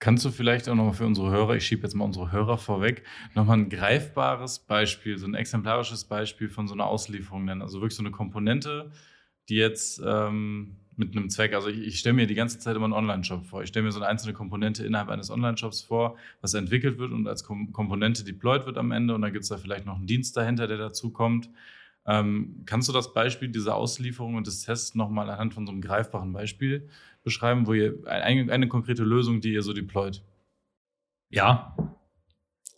[0.00, 3.02] Kannst du vielleicht auch nochmal für unsere Hörer, ich schiebe jetzt mal unsere Hörer vorweg,
[3.34, 7.62] nochmal ein greifbares Beispiel, so ein exemplarisches Beispiel von so einer Auslieferung nennen?
[7.62, 8.92] Also wirklich so eine Komponente,
[9.48, 12.84] die jetzt ähm, mit einem Zweck, also ich, ich stelle mir die ganze Zeit immer
[12.84, 13.62] einen Online-Shop vor.
[13.62, 17.26] Ich stelle mir so eine einzelne Komponente innerhalb eines Online-Shops vor, was entwickelt wird und
[17.26, 20.06] als Kom Komponente deployed wird am Ende und dann gibt es da vielleicht noch einen
[20.06, 21.50] Dienst dahinter, der dazu kommt.
[22.06, 25.82] Ähm, kannst du das Beispiel dieser Auslieferung und des Tests nochmal anhand von so einem
[25.82, 26.88] greifbaren Beispiel
[27.28, 30.22] beschreiben, wo ihr eine, eine konkrete Lösung, die ihr so deployt?
[31.30, 31.76] Ja.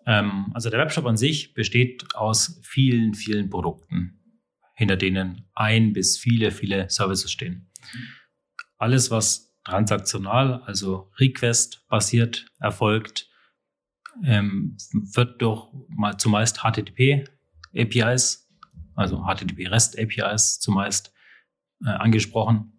[0.06, 4.18] Ähm, also der Webshop an sich besteht aus vielen, vielen Produkten,
[4.74, 7.70] hinter denen ein bis viele, viele Services stehen.
[8.78, 13.28] Alles, was transaktional, also Request-basiert erfolgt,
[14.24, 14.76] ähm,
[15.14, 17.24] wird durch mal zumeist HTTP
[17.76, 18.50] APIs
[19.00, 21.12] also HTTP REST APIs zumeist
[21.84, 22.72] äh, angesprochen.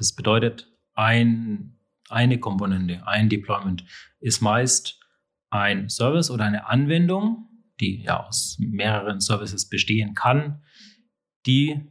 [0.00, 1.76] Das bedeutet, ein,
[2.08, 3.84] eine Komponente, ein Deployment
[4.18, 4.98] ist meist
[5.50, 10.62] ein Service oder eine Anwendung, die ja aus mehreren Services bestehen kann,
[11.44, 11.82] die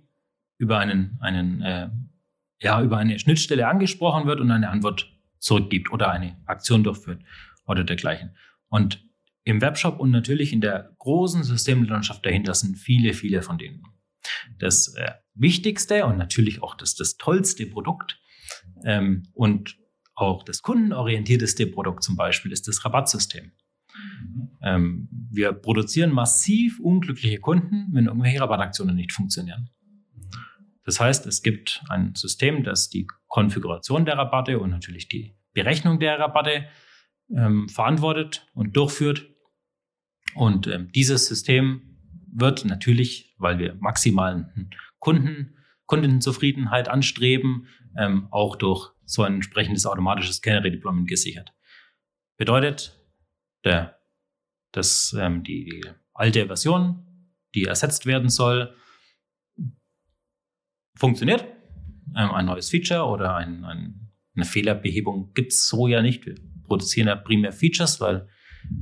[0.57, 1.89] über einen, einen äh,
[2.59, 7.21] ja, über eine Schnittstelle angesprochen wird und eine Antwort zurückgibt oder eine Aktion durchführt
[7.67, 8.35] oder dergleichen.
[8.69, 9.07] Und
[9.43, 13.83] im Webshop und natürlich in der großen Systemlandschaft dahinter sind viele, viele von denen.
[14.57, 18.19] Das äh, wichtigste und natürlich auch das, das tollste Produkt
[18.83, 19.77] ähm, und
[20.15, 23.51] auch das kundenorientierteste Produkt zum Beispiel ist das Rabattsystem.
[24.61, 29.69] Ähm, wir produzieren massiv unglückliche Kunden, wenn irgendwelche Rabattaktionen nicht funktionieren.
[30.83, 35.99] Das heißt, es gibt ein System, das die Konfiguration der Rabatte und natürlich die Berechnung
[35.99, 36.65] der Rabatte
[37.35, 39.27] ähm, verantwortet und durchführt.
[40.35, 41.88] Und ähm, dieses System
[42.31, 50.41] wird natürlich, weil wir maximalen Kunden, Kundenzufriedenheit anstreben, ähm, auch durch so ein entsprechendes automatisches
[50.41, 51.53] Canary Deployment gesichert.
[52.37, 52.99] Bedeutet,
[53.63, 53.99] der,
[54.71, 57.05] dass ähm, die, die alte Version,
[57.55, 58.75] die ersetzt werden soll,
[60.95, 61.45] funktioniert.
[62.15, 66.25] Ähm, ein neues Feature oder ein, ein, eine Fehlerbehebung gibt es so ja nicht.
[66.25, 68.29] Wir produzieren ja primär Features, weil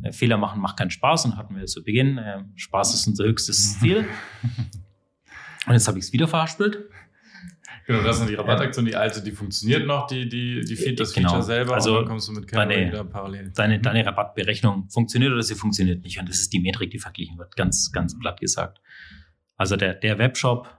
[0.03, 2.17] äh, Fehler machen macht keinen Spaß und hatten wir zu Beginn.
[2.17, 4.07] Äh, Spaß ist unser höchstes Ziel.
[5.65, 6.89] und jetzt habe ich es wieder verhaspelt.
[7.87, 11.13] Genau, das ist die Rabattaktion, die alte, die funktioniert noch, die, die, die Feed, das
[11.13, 11.29] genau.
[11.29, 13.53] Feature selber, also und kommst du mit deine, wieder parallel.
[13.55, 16.19] Deine, deine Rabattberechnung funktioniert oder sie funktioniert nicht.
[16.19, 18.81] Und das ist die Metrik, die verglichen wird, ganz, ganz platt gesagt.
[19.55, 20.69] Also der, der Webshop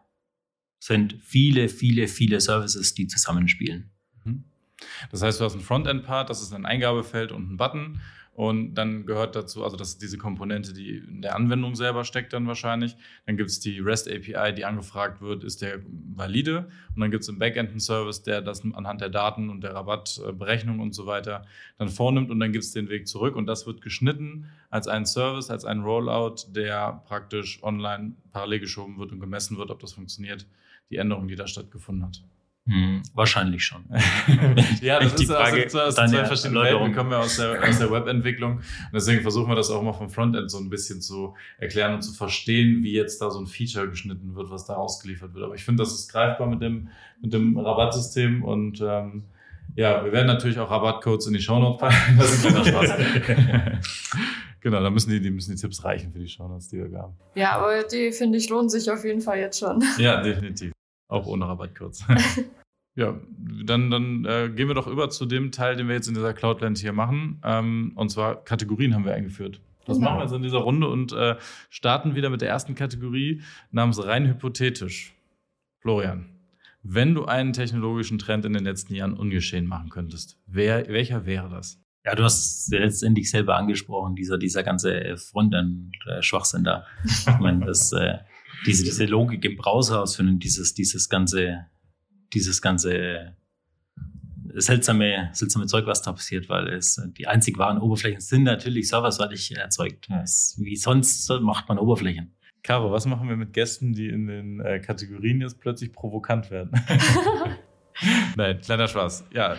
[0.80, 3.90] sind viele, viele, viele Services, die zusammenspielen.
[4.24, 4.44] Mhm.
[5.10, 8.02] Das heißt, du hast einen Frontend-Part, das ist ein Eingabefeld und ein Button.
[8.38, 12.32] Und dann gehört dazu, also das ist diese Komponente, die in der Anwendung selber steckt
[12.32, 12.96] dann wahrscheinlich.
[13.26, 15.80] Dann gibt es die REST API, die angefragt wird, ist der
[16.14, 16.68] valide?
[16.94, 19.74] Und dann gibt es im Backend einen Service, der das anhand der Daten und der
[19.74, 21.46] Rabattberechnung und so weiter
[21.78, 23.34] dann vornimmt und dann gibt es den Weg zurück.
[23.34, 29.00] Und das wird geschnitten als ein Service, als ein Rollout, der praktisch online parallel geschoben
[29.00, 30.46] wird und gemessen wird, ob das funktioniert,
[30.90, 32.22] die Änderung, die da stattgefunden hat.
[32.68, 33.82] Hm, wahrscheinlich schon.
[34.82, 36.88] ja, das ist die Frage, aus, aus zwei verschiedenen Welten.
[36.88, 38.56] Wir kommen ja aus der, aus der Webentwicklung.
[38.58, 42.02] Und deswegen versuchen wir das auch mal vom Frontend so ein bisschen zu erklären und
[42.02, 45.46] zu verstehen, wie jetzt da so ein Feature geschnitten wird, was da ausgeliefert wird.
[45.46, 46.88] Aber ich finde, das ist greifbar mit dem,
[47.22, 49.24] mit dem Rabattsystem und ähm,
[49.74, 52.18] ja, wir werden natürlich auch Rabattcodes in die Shownotes packen.
[52.18, 52.92] Das ist kleiner Spaß.
[54.60, 57.14] genau, da müssen die, die müssen die Tipps reichen für die Shownotes, die wir gaben.
[57.34, 59.82] Ja, aber die finde ich lohnen sich auf jeden Fall jetzt schon.
[59.96, 60.72] Ja, definitiv.
[61.08, 62.04] Auch ohne Rabattcodes.
[62.94, 63.20] Ja,
[63.64, 66.34] dann, dann äh, gehen wir doch über zu dem Teil, den wir jetzt in dieser
[66.34, 67.40] Cloudland hier machen.
[67.44, 69.60] Ähm, und zwar Kategorien haben wir eingeführt.
[69.86, 70.10] Das genau.
[70.10, 71.36] machen wir jetzt in dieser Runde und äh,
[71.70, 75.14] starten wieder mit der ersten Kategorie namens rein hypothetisch.
[75.80, 76.26] Florian,
[76.82, 81.48] wenn du einen technologischen Trend in den letzten Jahren ungeschehen machen könntest, wer, welcher wäre
[81.48, 81.80] das?
[82.04, 86.86] Ja, du hast es letztendlich selber angesprochen, dieser, dieser ganze Frontend-Schwachsinn da.
[87.04, 88.18] Ich meine, das, äh,
[88.66, 91.66] diese, diese Logik im Browser ausfinden, dieses, dieses ganze
[92.32, 93.36] dieses ganze
[94.54, 99.56] seltsame, seltsame Zeug, was da passiert, weil es die einzig wahren Oberflächen sind natürlich serverseitig
[99.56, 100.08] erzeugt.
[100.22, 102.34] Es, wie sonst macht man Oberflächen.
[102.62, 106.72] Caro, was machen wir mit Gästen, die in den äh, Kategorien jetzt plötzlich provokant werden?
[108.36, 109.26] Nein, kleiner Spaß.
[109.32, 109.56] Ja.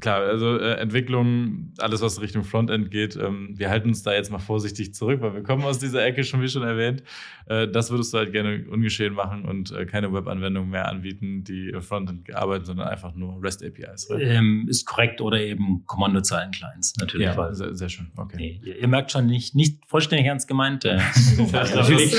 [0.00, 4.30] Klar, also äh, Entwicklung, alles was Richtung Frontend geht, ähm, wir halten uns da jetzt
[4.30, 7.02] mal vorsichtig zurück, weil wir kommen aus dieser Ecke schon wie schon erwähnt.
[7.46, 11.70] Äh, das würdest du halt gerne ungeschehen machen und äh, keine Webanwendung mehr anbieten, die
[11.70, 14.08] im Frontend arbeiten, sondern einfach nur REST APIs.
[14.10, 17.26] Ähm, ist korrekt oder eben Kommandozeilen-Clients natürlich.
[17.26, 18.10] Ja, sehr, sehr, schön.
[18.16, 18.36] Okay.
[18.36, 20.84] Nee, ihr, merkt schon nicht, nicht vollständig ernst gemeint.
[20.84, 20.96] Äh,
[21.52, 22.14] natürlich,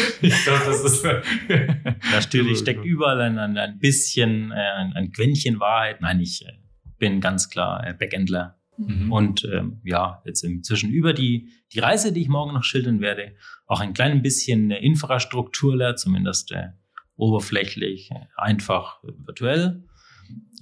[2.11, 6.01] natürlich steckt überall ein, ein, bisschen äh, ein, ein Quäntchen Wahrheit.
[6.01, 6.51] Nein, ich äh,
[6.97, 8.57] bin ganz klar äh, Backendler.
[8.77, 9.11] Mhm.
[9.11, 13.35] Und ähm, ja, jetzt inzwischen über die, die Reise, die ich morgen noch schildern werde,
[13.67, 16.69] auch ein klein bisschen Infrastrukturler, zumindest äh,
[17.15, 19.83] oberflächlich, äh, einfach virtuell.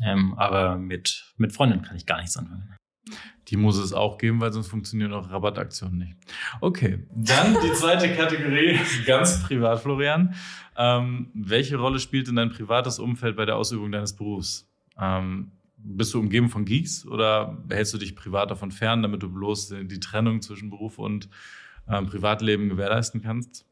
[0.04, 2.76] Ähm, aber mit, mit Freunden kann ich gar nichts anfangen.
[3.50, 6.18] Die muss es auch geben, weil sonst funktionieren auch Rabattaktionen nicht.
[6.62, 10.34] Okay, dann die zweite Kategorie, ganz privat, Florian.
[10.78, 14.68] Ähm, welche Rolle spielt in dein privates Umfeld bei der Ausübung deines Berufs?
[14.98, 15.52] Ähm,
[15.84, 19.76] bist du umgeben von Geeks oder hältst du dich privat davon fern, damit du bloß
[19.84, 21.30] die Trennung zwischen Beruf und
[21.88, 23.66] ähm, Privatleben gewährleisten kannst?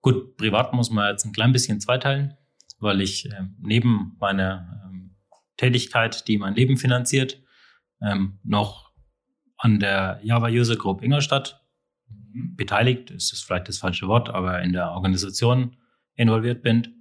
[0.00, 2.34] Gut, privat muss man jetzt ein klein bisschen zweiteilen,
[2.78, 5.16] weil ich äh, neben meiner ähm,
[5.56, 7.42] Tätigkeit, die mein Leben finanziert,
[8.00, 8.90] ähm, noch
[9.58, 11.62] an der Java User Group Ingolstadt
[12.08, 12.56] mhm.
[12.56, 15.76] beteiligt, ist das vielleicht das falsche Wort, aber in der Organisation
[16.14, 16.99] involviert bin.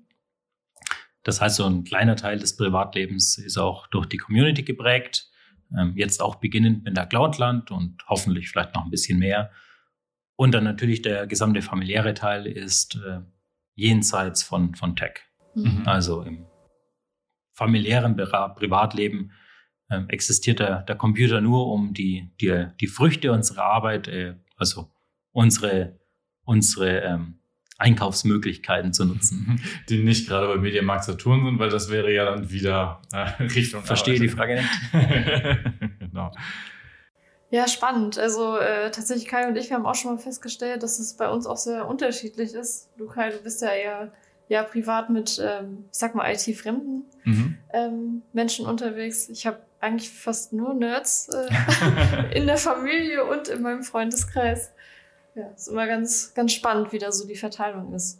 [1.30, 5.30] Das heißt, so ein kleiner Teil des Privatlebens ist auch durch die Community geprägt.
[5.78, 9.52] Ähm, jetzt auch beginnend mit der Cloudland und hoffentlich vielleicht noch ein bisschen mehr.
[10.38, 13.20] Und dann natürlich der gesamte familiäre Teil ist äh,
[13.76, 15.20] jenseits von, von Tech.
[15.54, 15.84] Mhm.
[15.86, 16.48] Also im
[17.54, 19.32] familiären Privatleben
[19.90, 24.92] äh, existiert der, der Computer nur, um die, die, die Früchte unserer Arbeit, äh, also
[25.32, 26.00] unsere,
[26.44, 27.39] unsere ähm,
[27.80, 29.62] Einkaufsmöglichkeiten zu nutzen.
[29.90, 33.84] Die nicht gerade bei Mediamarkt Saturn sind, weil das wäre ja dann wieder äh, Richtung.
[33.84, 34.30] Verstehe Arbeit.
[34.30, 36.00] die Frage nicht.
[36.00, 36.32] genau.
[37.52, 38.20] Ja, spannend.
[38.20, 41.30] Also äh, tatsächlich Kai und ich, wir haben auch schon mal festgestellt, dass es bei
[41.30, 42.90] uns auch sehr unterschiedlich ist.
[42.98, 44.12] Du Kai, du bist ja eher
[44.50, 47.58] ja privat mit, ähm, ich sag mal, IT-fremden mhm.
[47.72, 49.30] ähm, Menschen unterwegs.
[49.30, 54.72] Ich habe eigentlich fast nur Nerds äh, in der Familie und in meinem Freundeskreis.
[55.40, 58.20] Ja, ist immer ganz, ganz spannend, wie da so die Verteilung ist.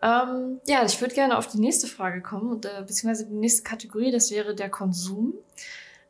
[0.00, 3.64] Ähm, ja, ich würde gerne auf die nächste Frage kommen, und, äh, beziehungsweise die nächste
[3.64, 5.34] Kategorie, das wäre der Konsum.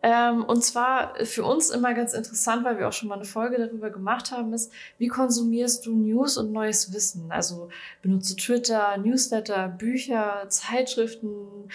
[0.01, 3.59] Ähm, und zwar für uns immer ganz interessant, weil wir auch schon mal eine Folge
[3.59, 7.33] darüber gemacht haben, ist, wie konsumierst du News und neues Wissen?
[7.33, 7.69] Also
[8.01, 11.69] benutzt du Twitter, Newsletter, Bücher, Zeitschriften,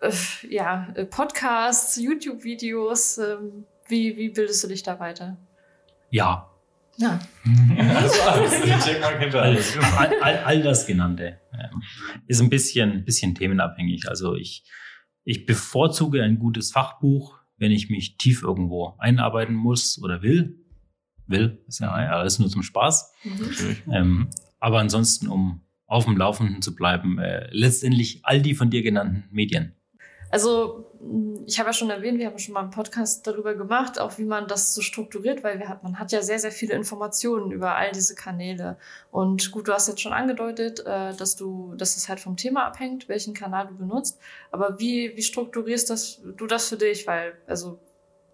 [0.00, 0.12] äh,
[0.48, 3.18] ja, äh, Podcasts, YouTube-Videos.
[3.18, 5.36] Ähm, wie, wie bildest du dich da weiter?
[6.10, 6.48] Ja,
[6.98, 7.18] ja.
[7.94, 9.78] Also alles, alles.
[9.96, 11.82] All, all, all, das genannte ähm,
[12.26, 14.08] ist ein bisschen, bisschen themenabhängig.
[14.08, 14.64] Also ich,
[15.24, 20.64] ich bevorzuge ein gutes Fachbuch, wenn ich mich tief irgendwo einarbeiten muss oder will.
[21.26, 23.12] Will, ist ja alles nur zum Spaß.
[23.24, 23.92] Mhm.
[23.92, 24.28] Ähm,
[24.60, 29.24] aber ansonsten, um auf dem Laufenden zu bleiben, äh, letztendlich all die von dir genannten
[29.30, 29.74] Medien.
[30.30, 30.95] Also
[31.46, 34.24] ich habe ja schon erwähnt, wir haben schon mal einen Podcast darüber gemacht, auch wie
[34.24, 37.76] man das so strukturiert, weil wir hat, man hat ja sehr, sehr viele Informationen über
[37.76, 38.76] all diese Kanäle.
[39.10, 42.66] Und gut, du hast jetzt schon angedeutet, äh, dass du, dass es halt vom Thema
[42.66, 44.18] abhängt, welchen Kanal du benutzt.
[44.50, 47.06] Aber wie, wie strukturierst das, du das für dich?
[47.06, 47.78] Weil, also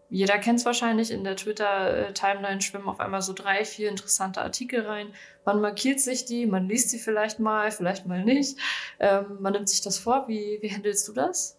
[0.08, 4.82] jeder kennt es wahrscheinlich, in der Twitter-Timeline schwimmen auf einmal so drei, vier interessante Artikel
[4.86, 5.14] rein.
[5.46, 8.58] Man markiert sich die, man liest sie vielleicht mal, vielleicht mal nicht.
[9.00, 10.28] Ähm, man nimmt sich das vor.
[10.28, 11.58] Wie, wie handelst du das?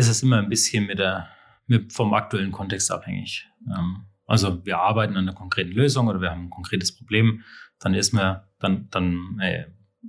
[0.00, 1.28] Ist es immer ein bisschen mit der,
[1.66, 3.46] mit, vom aktuellen Kontext abhängig.
[3.68, 7.42] Ähm, also wir arbeiten an einer konkreten Lösung oder wir haben ein konkretes Problem,
[7.78, 9.66] dann ist man, dann, dann äh,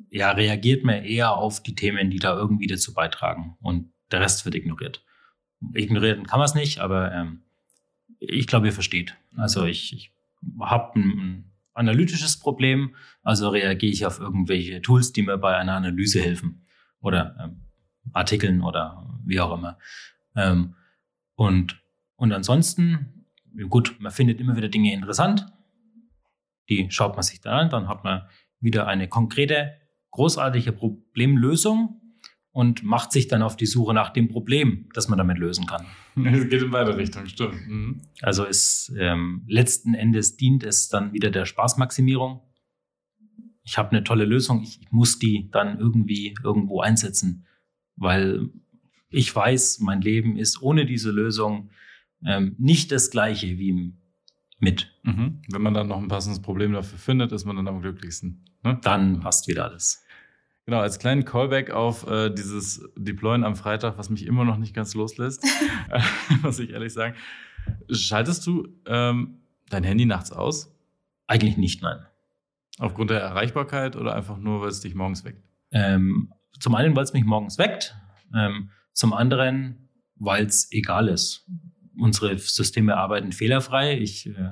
[0.10, 4.46] ja, reagiert man eher auf die Themen, die da irgendwie dazu beitragen und der Rest
[4.46, 5.04] wird ignoriert.
[5.74, 7.44] Ignorieren kann man es nicht, aber ähm,
[8.20, 9.16] ich glaube, ihr versteht.
[9.36, 10.14] Also ich, ich
[10.60, 16.22] habe ein analytisches Problem, also reagiere ich auf irgendwelche Tools, die mir bei einer Analyse
[16.22, 16.66] helfen
[17.00, 17.62] oder ähm,
[18.14, 19.78] Artikeln oder wie auch immer.
[20.36, 20.76] Ähm,
[21.36, 21.82] und,
[22.16, 23.26] und ansonsten,
[23.70, 25.48] gut, man findet immer wieder Dinge interessant.
[26.70, 28.24] Die schaut man sich dann an, dann hat man
[28.60, 29.74] wieder eine konkrete,
[30.12, 32.02] großartige Problemlösung
[32.52, 35.86] und macht sich dann auf die Suche nach dem Problem, das man damit lösen kann.
[36.26, 37.68] Es geht in beide Richtungen, stimmt.
[37.68, 38.02] Mhm.
[38.22, 42.42] Also ist ähm, letzten Endes dient es dann wieder der Spaßmaximierung.
[43.64, 47.46] Ich habe eine tolle Lösung, ich, ich muss die dann irgendwie irgendwo einsetzen
[47.96, 48.50] weil
[49.10, 51.70] ich weiß, mein Leben ist ohne diese Lösung
[52.26, 53.94] ähm, nicht das gleiche wie
[54.60, 54.92] mit.
[55.04, 55.42] Mhm.
[55.50, 58.46] Wenn man dann noch ein passendes Problem dafür findet, ist man dann am glücklichsten.
[58.64, 58.80] Ne?
[58.82, 60.04] Dann passt wieder alles.
[60.66, 64.76] Genau, als kleinen Callback auf äh, dieses Deployen am Freitag, was mich immer noch nicht
[64.76, 65.44] ganz loslässt,
[66.44, 67.16] muss ich ehrlich sagen.
[67.90, 69.40] Schaltest du ähm,
[69.70, 70.74] dein Handy nachts aus?
[71.28, 72.06] Eigentlich nicht, nein.
[72.78, 75.44] Aufgrund der Erreichbarkeit oder einfach nur, weil es dich morgens weckt?
[75.72, 77.96] Ähm, zum einen, weil es mich morgens weckt.
[78.36, 81.50] Ähm, zum anderen, weil es egal ist.
[81.98, 83.98] Unsere Systeme arbeiten fehlerfrei.
[83.98, 84.52] Ich äh,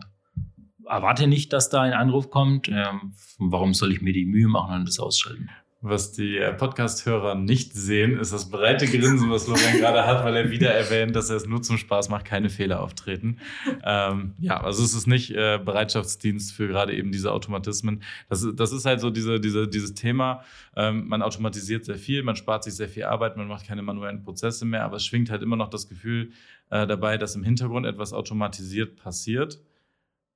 [0.86, 2.68] erwarte nicht, dass da ein Anruf kommt.
[2.68, 5.50] Ähm, warum soll ich mir die Mühe machen und das ausschalten?
[5.82, 10.36] Was die äh, Podcast-Hörer nicht sehen, ist das breite Grinsen, was Florian gerade hat, weil
[10.36, 13.38] er wieder erwähnt, dass er es nur zum Spaß macht, keine Fehler auftreten.
[13.86, 18.04] Ähm, ja, also es ist nicht äh, Bereitschaftsdienst für gerade eben diese Automatismen.
[18.28, 20.44] Das, das ist halt so diese, diese, dieses Thema,
[20.76, 24.22] ähm, man automatisiert sehr viel, man spart sich sehr viel Arbeit, man macht keine manuellen
[24.22, 26.32] Prozesse mehr, aber es schwingt halt immer noch das Gefühl
[26.72, 29.62] äh, dabei, dass im Hintergrund etwas automatisiert passiert,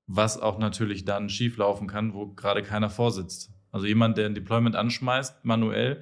[0.07, 3.52] was auch natürlich dann schieflaufen kann, wo gerade keiner vorsitzt.
[3.73, 6.01] Also jemand, der ein Deployment anschmeißt, manuell,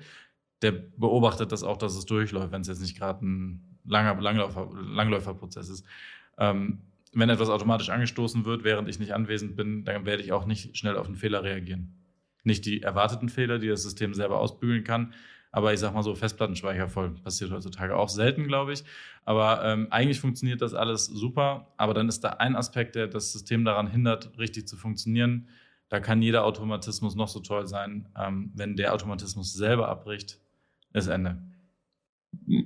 [0.62, 4.70] der beobachtet das auch, dass es durchläuft, wenn es jetzt nicht gerade ein langer Langläufer,
[4.74, 5.86] Langläuferprozess ist.
[6.38, 6.82] Ähm,
[7.14, 10.78] wenn etwas automatisch angestoßen wird, während ich nicht anwesend bin, dann werde ich auch nicht
[10.78, 11.96] schnell auf einen Fehler reagieren.
[12.44, 15.14] Nicht die erwarteten Fehler, die das System selber ausbügeln kann,
[15.52, 18.84] aber ich sag mal so, Festplattenspeicher voll passiert heutzutage auch selten, glaube ich.
[19.26, 23.32] Aber ähm, eigentlich funktioniert das alles super, aber dann ist da ein Aspekt, der das
[23.32, 25.48] System daran hindert, richtig zu funktionieren,
[25.92, 28.08] da kann jeder Automatismus noch so toll sein.
[28.18, 30.40] Ähm, wenn der Automatismus selber abbricht,
[30.94, 31.44] ist Ende.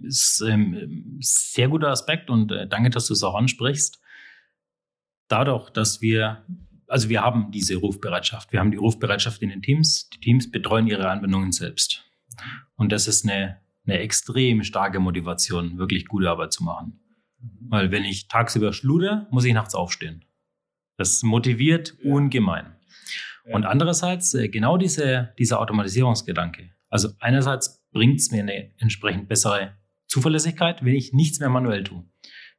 [0.04, 4.00] Ist ähm, sehr guter Aspekt und äh, danke, dass du es auch ansprichst.
[5.28, 6.46] Dadurch, dass wir,
[6.88, 10.86] also wir haben diese Rufbereitschaft, wir haben die Rufbereitschaft in den Teams, die Teams betreuen
[10.86, 12.06] ihre Anwendungen selbst.
[12.76, 17.00] Und das ist eine, eine extrem starke Motivation, wirklich gute Arbeit zu machen.
[17.40, 20.26] Weil wenn ich tagsüber schlude, muss ich nachts aufstehen.
[20.98, 22.76] Das motiviert ungemein.
[23.54, 26.72] Und andererseits äh, genau diese, dieser Automatisierungsgedanke.
[26.90, 29.78] Also einerseits bringt es mir eine entsprechend bessere
[30.08, 32.06] Zuverlässigkeit, wenn ich nichts mehr manuell tue.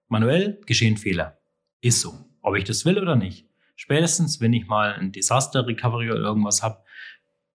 [0.09, 1.39] Manuell geschehen Fehler.
[1.81, 2.15] Ist so.
[2.43, 3.49] Ob ich das will oder nicht.
[3.75, 6.83] Spätestens, wenn ich mal ein Disaster Recovery oder irgendwas habe,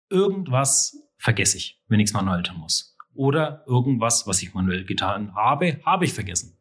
[0.10, 2.98] irgendwas vergesse ich, wenn ich es manuell tun muss.
[3.14, 6.58] Oder irgendwas, was ich manuell getan habe, habe ich vergessen.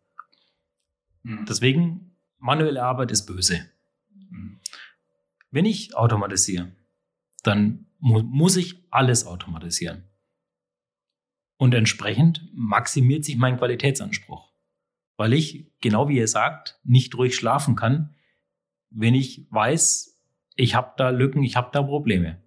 [1.22, 1.44] Mhm.
[1.48, 3.68] Deswegen, manuelle Arbeit ist böse.
[5.50, 6.72] Wenn ich automatisiere,
[7.42, 10.04] dann mu muss ich alles automatisieren.
[11.56, 14.50] Und entsprechend maximiert sich mein Qualitätsanspruch.
[15.16, 18.14] Weil ich, genau wie ihr sagt, nicht ruhig schlafen kann,
[18.90, 20.18] wenn ich weiß,
[20.56, 22.42] ich habe da Lücken, ich habe da Probleme.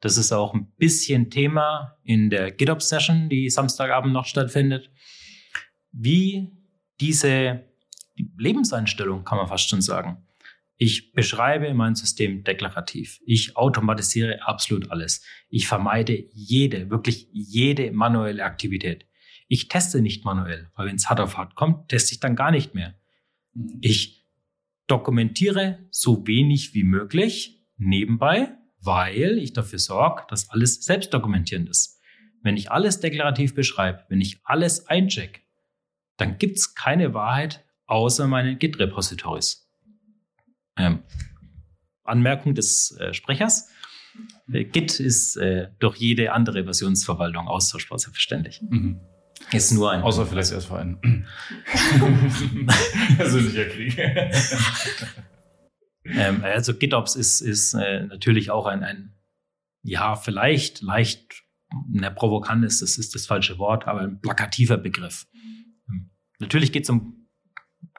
[0.00, 4.90] Das ist auch ein bisschen Thema in der GitOps-Session, die Samstagabend noch stattfindet.
[5.92, 6.52] Wie
[7.00, 7.64] diese
[8.18, 10.26] die Lebenseinstellung, kann man fast schon sagen,
[10.82, 13.20] ich beschreibe mein System deklarativ.
[13.24, 15.24] Ich automatisiere absolut alles.
[15.48, 19.06] Ich vermeide jede, wirklich jede manuelle Aktivität.
[19.46, 22.50] Ich teste nicht manuell, weil wenn es hart auf hart kommt, teste ich dann gar
[22.50, 22.98] nicht mehr.
[23.54, 23.78] Mhm.
[23.80, 24.26] Ich
[24.88, 32.00] dokumentiere so wenig wie möglich nebenbei, weil ich dafür sorge, dass alles selbst dokumentierend ist.
[32.42, 35.46] Wenn ich alles deklarativ beschreibe, wenn ich alles eincheck,
[36.16, 39.61] dann gibt es keine Wahrheit außer meine Git-Repositories.
[40.76, 41.02] Ähm,
[42.04, 43.68] Anmerkung des äh, Sprechers.
[44.52, 48.62] Äh, Git ist äh, durch jede andere Versionsverwaltung austauschbar, selbstverständlich.
[48.62, 49.00] Mhm.
[49.50, 50.02] Ist nur ein.
[50.02, 50.98] Außer vielleicht erst vor einem
[53.16, 53.98] persönlicher Krieg.
[56.04, 59.14] ähm, also GitOps ist, ist äh, natürlich auch ein, ein,
[59.82, 61.42] ja, vielleicht leicht,
[61.88, 65.26] ne, provokant ist, das ist das falsche Wort, aber ein plakativer Begriff.
[65.88, 67.28] Ähm, natürlich geht es um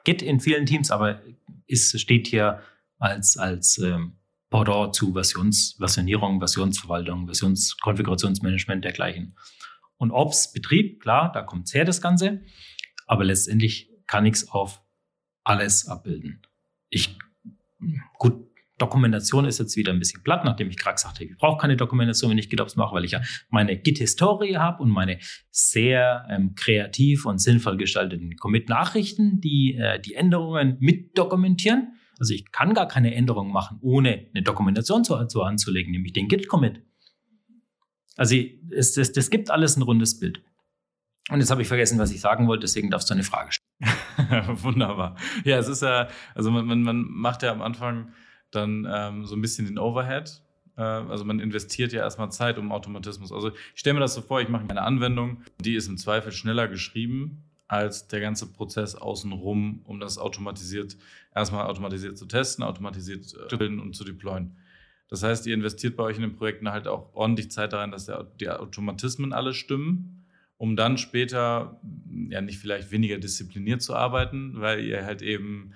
[0.04, 1.20] Git in vielen Teams, aber
[1.66, 2.60] ist, steht hier
[2.98, 4.18] als, als ähm,
[4.50, 9.36] Pendant zu Versions, Versionierung, Versionsverwaltung, Versionskonfigurationsmanagement dergleichen.
[9.96, 12.42] Und Ops, Betrieb, klar, da kommt her das Ganze,
[13.06, 14.82] aber letztendlich kann ich es auf
[15.42, 16.42] alles abbilden.
[16.88, 17.18] Ich,
[18.18, 18.46] gut,
[18.84, 21.76] Dokumentation ist jetzt wieder ein bisschen platt, nachdem ich gerade gesagt habe, ich brauche keine
[21.76, 25.18] Dokumentation, wenn ich GitOps mache, weil ich ja meine Git-Historie habe und meine
[25.50, 31.94] sehr ähm, kreativ und sinnvoll gestalteten Commit-Nachrichten, die äh, die Änderungen mit dokumentieren.
[32.18, 36.28] Also ich kann gar keine Änderungen machen, ohne eine Dokumentation zu, zu anzulegen, nämlich den
[36.28, 36.82] Git-Commit.
[38.16, 38.36] Also
[38.70, 40.42] es, es, das gibt alles ein rundes Bild.
[41.30, 44.58] Und jetzt habe ich vergessen, was ich sagen wollte, deswegen darfst du eine Frage stellen.
[44.62, 45.16] Wunderbar.
[45.44, 48.12] Ja, es ist ja, also man, man, man macht ja am Anfang
[48.54, 50.40] dann ähm, so ein bisschen den Overhead.
[50.76, 53.32] Äh, also man investiert ja erstmal Zeit um Automatismus.
[53.32, 56.32] Also ich stelle mir das so vor, ich mache eine Anwendung, die ist im Zweifel
[56.32, 60.96] schneller geschrieben als der ganze Prozess außenrum, um das automatisiert,
[61.34, 64.56] erstmal automatisiert zu testen, automatisiert zu bilden und zu deployen.
[65.08, 68.06] Das heißt, ihr investiert bei euch in den Projekten halt auch ordentlich Zeit daran, dass
[68.06, 70.24] der, die Automatismen alle stimmen,
[70.56, 71.80] um dann später
[72.28, 75.72] ja nicht vielleicht weniger diszipliniert zu arbeiten, weil ihr halt eben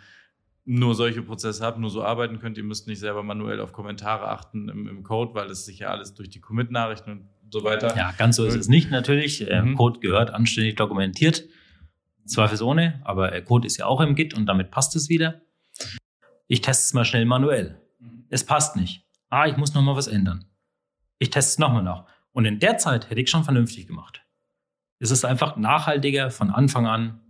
[0.70, 2.58] nur solche Prozesse habt, nur so arbeiten könnt.
[2.58, 5.88] Ihr müsst nicht selber manuell auf Kommentare achten im, im Code, weil das sich ja
[5.88, 7.96] alles durch die Commit-Nachrichten und so weiter.
[7.96, 9.48] Ja, ganz so ist es nicht natürlich.
[9.48, 9.76] Mhm.
[9.76, 11.44] Code gehört anständig dokumentiert.
[12.26, 15.40] Zweifelsohne, aber Code ist ja auch im Git und damit passt es wieder.
[16.48, 17.80] Ich teste es mal schnell manuell.
[17.98, 18.26] Mhm.
[18.28, 19.06] Es passt nicht.
[19.30, 20.44] Ah, ich muss noch mal was ändern.
[21.18, 22.04] Ich teste es nochmal nach.
[22.32, 24.22] Und in der Zeit hätte ich schon vernünftig gemacht.
[24.98, 27.20] Es ist einfach nachhaltiger, von Anfang an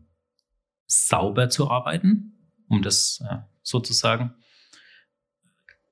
[0.89, 2.38] sauber zu arbeiten,
[2.69, 4.35] um das ja, sozusagen.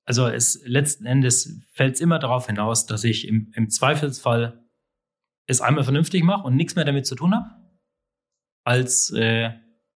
[0.04, 4.64] Also es letzten Endes fällt es immer darauf hinaus, dass ich im, im Zweifelsfall
[5.46, 7.50] es einmal vernünftig mache und nichts mehr damit zu tun habe,
[8.64, 9.50] als äh,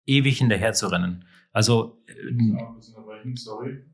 [0.06, 1.24] ewig hinterher zu rennen.
[1.52, 3.84] Also äh, sorry.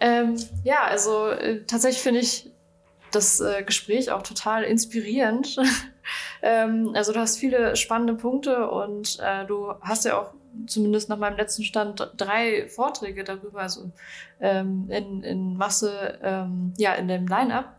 [0.00, 2.50] Ähm, ja, also äh, tatsächlich finde ich
[3.10, 5.56] das äh, Gespräch auch total inspirierend.
[6.42, 10.34] ähm, also du hast viele spannende Punkte und äh, du hast ja auch
[10.66, 13.90] zumindest nach meinem letzten Stand drei Vorträge darüber, also
[14.40, 17.74] ähm, in, in Masse, ähm, ja, in dem Line-Up.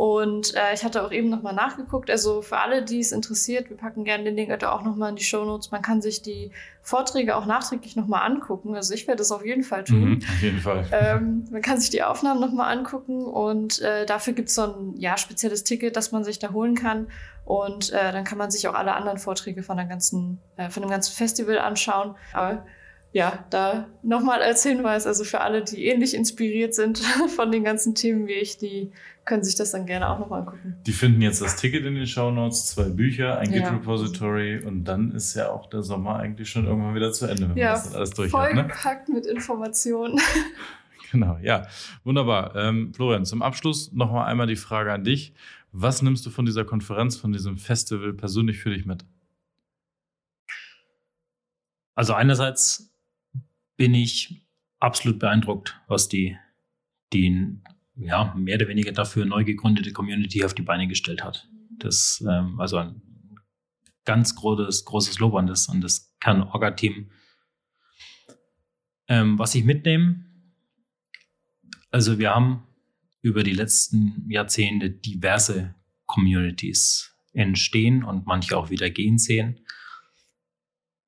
[0.00, 2.10] Und äh, ich hatte auch eben nochmal nachgeguckt.
[2.10, 5.22] Also für alle, die es interessiert, wir packen gerne den Link auch nochmal in die
[5.22, 5.72] Show Notes.
[5.72, 8.74] Man kann sich die Vorträge auch nachträglich nochmal angucken.
[8.74, 10.12] Also ich werde das auf jeden Fall tun.
[10.12, 10.86] Mhm, auf jeden Fall.
[10.90, 14.94] Ähm, man kann sich die Aufnahmen nochmal angucken und äh, dafür gibt es so ein
[14.96, 17.08] ja, spezielles Ticket, das man sich da holen kann.
[17.44, 20.82] Und äh, dann kann man sich auch alle anderen Vorträge von, der ganzen, äh, von
[20.82, 22.14] dem ganzen Festival anschauen.
[22.32, 22.64] Aber
[23.12, 26.98] ja, da nochmal als Hinweis, also für alle, die ähnlich inspiriert sind
[27.36, 28.92] von den ganzen Themen wie ich, die
[29.24, 30.76] können sich das dann gerne auch nochmal angucken.
[30.86, 33.60] Die finden jetzt das Ticket in den Show Notes, zwei Bücher, ein ja.
[33.60, 37.56] Git-Repository und dann ist ja auch der Sommer eigentlich schon irgendwann wieder zu Ende, wenn
[37.56, 38.54] ja, man das alles durch hat.
[38.54, 38.62] Ne?
[38.62, 40.20] Vollgepackt mit Informationen.
[41.12, 41.66] Genau, ja.
[42.04, 42.54] Wunderbar.
[42.54, 45.34] Ähm, Florian, zum Abschluss nochmal einmal die Frage an dich.
[45.72, 49.04] Was nimmst du von dieser Konferenz, von diesem Festival persönlich für dich mit?
[51.96, 52.89] Also einerseits
[53.80, 54.46] bin ich
[54.78, 56.36] absolut beeindruckt, was die,
[57.14, 57.56] die
[57.96, 61.48] ja, mehr oder weniger dafür neu gegründete Community auf die Beine gestellt hat.
[61.78, 63.00] Das, ähm, also ein
[64.04, 67.10] ganz großes, großes Lob an das, an das Kern-Orga-Team.
[69.08, 70.26] Ähm, was ich mitnehme,
[71.90, 72.66] also wir haben
[73.22, 75.74] über die letzten Jahrzehnte diverse
[76.04, 79.60] Communities entstehen und manche auch wieder gehen sehen.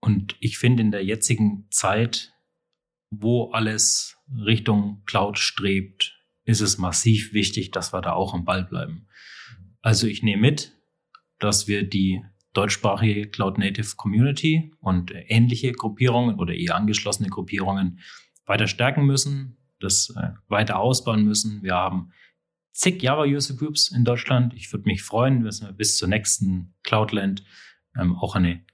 [0.00, 2.31] Und ich finde in der jetzigen Zeit,
[3.12, 8.64] wo alles Richtung Cloud strebt, ist es massiv wichtig, dass wir da auch am Ball
[8.64, 9.06] bleiben.
[9.82, 10.72] Also ich nehme mit,
[11.38, 18.00] dass wir die deutschsprachige Cloud Native Community und ähnliche Gruppierungen oder eher angeschlossene Gruppierungen
[18.46, 21.62] weiter stärken müssen, das äh, weiter ausbauen müssen.
[21.62, 22.12] Wir haben
[22.72, 24.54] zig Java User Groups in Deutschland.
[24.54, 27.44] Ich würde mich freuen, wenn wir bis zur nächsten Cloudland
[27.98, 28.64] ähm, auch eine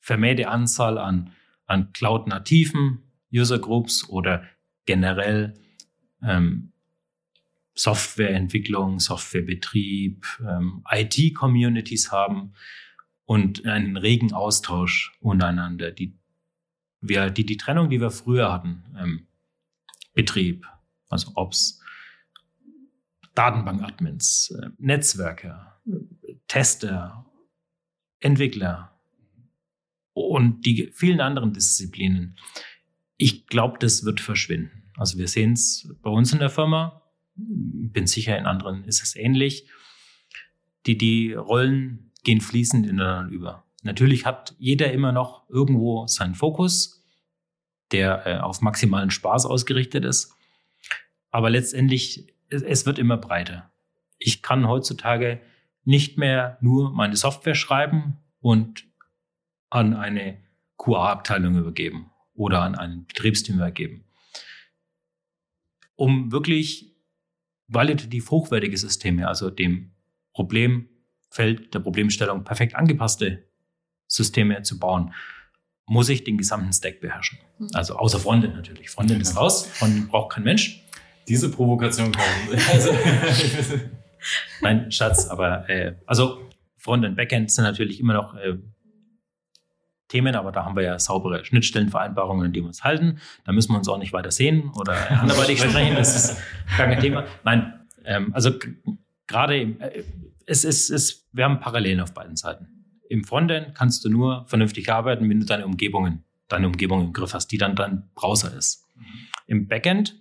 [0.00, 1.32] vermehrte Anzahl an,
[1.66, 3.05] an Cloud-nativen
[3.36, 4.44] User Groups oder
[4.86, 5.54] generell
[6.22, 6.72] ähm,
[7.74, 12.54] Softwareentwicklung, Softwarebetrieb, ähm, IT-Communities haben
[13.26, 15.90] und einen regen Austausch untereinander.
[15.90, 16.16] Die,
[17.00, 19.26] wir, die, die Trennung, die wir früher hatten, ähm,
[20.14, 20.66] Betrieb,
[21.10, 21.82] also Ops,
[23.34, 25.82] Datenbank-Admins, äh, Netzwerker,
[26.48, 27.26] Tester,
[28.20, 28.98] Entwickler
[30.14, 32.38] und die vielen anderen Disziplinen.
[33.16, 34.84] Ich glaube, das wird verschwinden.
[34.96, 37.02] Also wir sehen es bei uns in der Firma,
[37.34, 39.68] bin sicher, in anderen ist es ähnlich.
[40.86, 43.64] Die, die Rollen gehen fließend ineinander über.
[43.82, 47.04] Natürlich hat jeder immer noch irgendwo seinen Fokus,
[47.92, 50.34] der äh, auf maximalen Spaß ausgerichtet ist.
[51.30, 53.70] Aber letztendlich, es, es wird immer breiter.
[54.18, 55.40] Ich kann heutzutage
[55.84, 58.84] nicht mehr nur meine Software schreiben und
[59.70, 60.38] an eine
[60.78, 64.04] QA-Abteilung übergeben oder an ein Betriebsteam übergeben.
[65.96, 66.94] Um wirklich
[67.70, 69.92] qualitativ hochwertige Systeme, also dem
[70.32, 73.44] Problemfeld der Problemstellung perfekt angepasste
[74.06, 75.12] Systeme zu bauen,
[75.86, 77.38] muss ich den gesamten Stack beherrschen.
[77.58, 77.70] Mhm.
[77.72, 78.90] Also außer Frontend natürlich.
[78.90, 80.82] Frontend ist raus, Frontend braucht kein Mensch.
[81.28, 82.24] Diese Provokation kann
[82.72, 82.92] also,
[84.60, 88.58] Nein, Schatz, aber äh, also Frontend, Backend sind natürlich immer noch äh,
[90.08, 93.18] Themen, aber da haben wir ja saubere Schnittstellenvereinbarungen, an die wir uns halten.
[93.44, 95.96] Da müssen wir uns auch nicht weiter sehen oder anderweitig sprechen.
[95.96, 96.42] Das ist
[96.76, 97.24] gar kein Thema.
[97.44, 98.52] Nein, ähm, also
[99.26, 100.04] gerade äh,
[100.46, 102.68] es ist, es, wir haben Parallelen auf beiden Seiten.
[103.08, 107.34] Im Frontend kannst du nur vernünftig arbeiten, wenn du deine Umgebungen, deine Umgebung im Griff
[107.34, 108.84] hast, die dann dein Browser ist.
[108.94, 109.02] Mhm.
[109.46, 110.16] Im Backend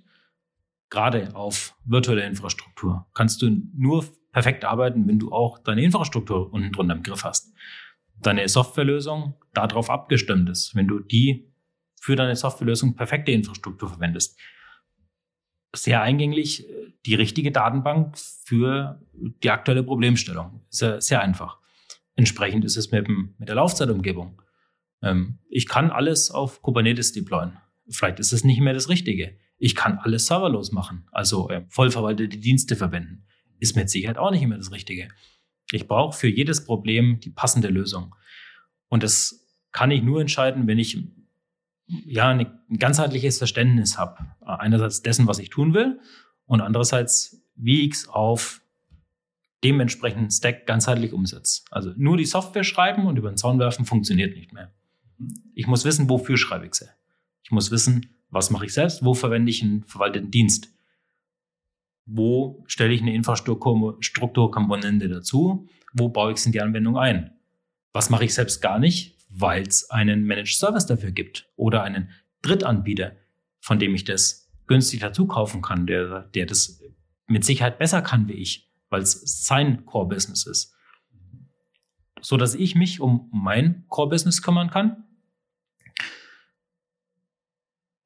[0.89, 6.71] gerade auf virtuelle Infrastruktur kannst du nur perfekt arbeiten, wenn du auch deine Infrastruktur unten
[6.71, 7.53] drunter im Griff hast.
[8.21, 11.51] Deine Softwarelösung darauf abgestimmt ist, wenn du die
[11.99, 14.39] für deine Softwarelösung perfekte Infrastruktur verwendest.
[15.75, 16.65] Sehr eingänglich
[17.05, 19.01] die richtige Datenbank für
[19.43, 20.61] die aktuelle Problemstellung.
[20.69, 21.59] Sehr, sehr einfach.
[22.15, 24.41] Entsprechend ist es mit, dem, mit der Laufzeitumgebung.
[25.01, 27.57] Ähm, ich kann alles auf Kubernetes deployen.
[27.89, 29.37] Vielleicht ist es nicht mehr das Richtige.
[29.57, 33.25] Ich kann alles serverlos machen, also äh, vollverwaltete Dienste verwenden.
[33.59, 35.09] Ist mit Sicherheit auch nicht immer das Richtige.
[35.71, 38.15] Ich brauche für jedes Problem die passende Lösung.
[38.87, 40.97] Und das kann ich nur entscheiden, wenn ich
[41.87, 42.47] ja ein
[42.77, 44.25] ganzheitliches Verständnis habe.
[44.41, 45.99] Einerseits dessen, was ich tun will,
[46.45, 48.61] und andererseits, wie ich es auf
[49.63, 51.63] dementsprechenden Stack ganzheitlich umsetze.
[51.71, 54.71] Also nur die Software schreiben und über den Zaun werfen funktioniert nicht mehr.
[55.55, 56.85] Ich muss wissen, wofür schreibe ich sie.
[57.43, 60.69] Ich muss wissen, was mache ich selbst, wo verwende ich einen verwalteten Dienst.
[62.05, 65.67] Wo stelle ich eine Infrastrukturkomponente dazu?
[65.93, 67.31] Wo baue ich es in die Anwendung ein?
[67.93, 72.09] Was mache ich selbst gar nicht, weil es einen Managed Service dafür gibt oder einen
[72.41, 73.13] Drittanbieter,
[73.59, 76.81] von dem ich das günstig dazu kaufen kann, der, der das
[77.27, 80.75] mit Sicherheit besser kann wie ich, weil es sein Core-Business ist.
[82.21, 85.05] So dass ich mich um mein Core-Business kümmern kann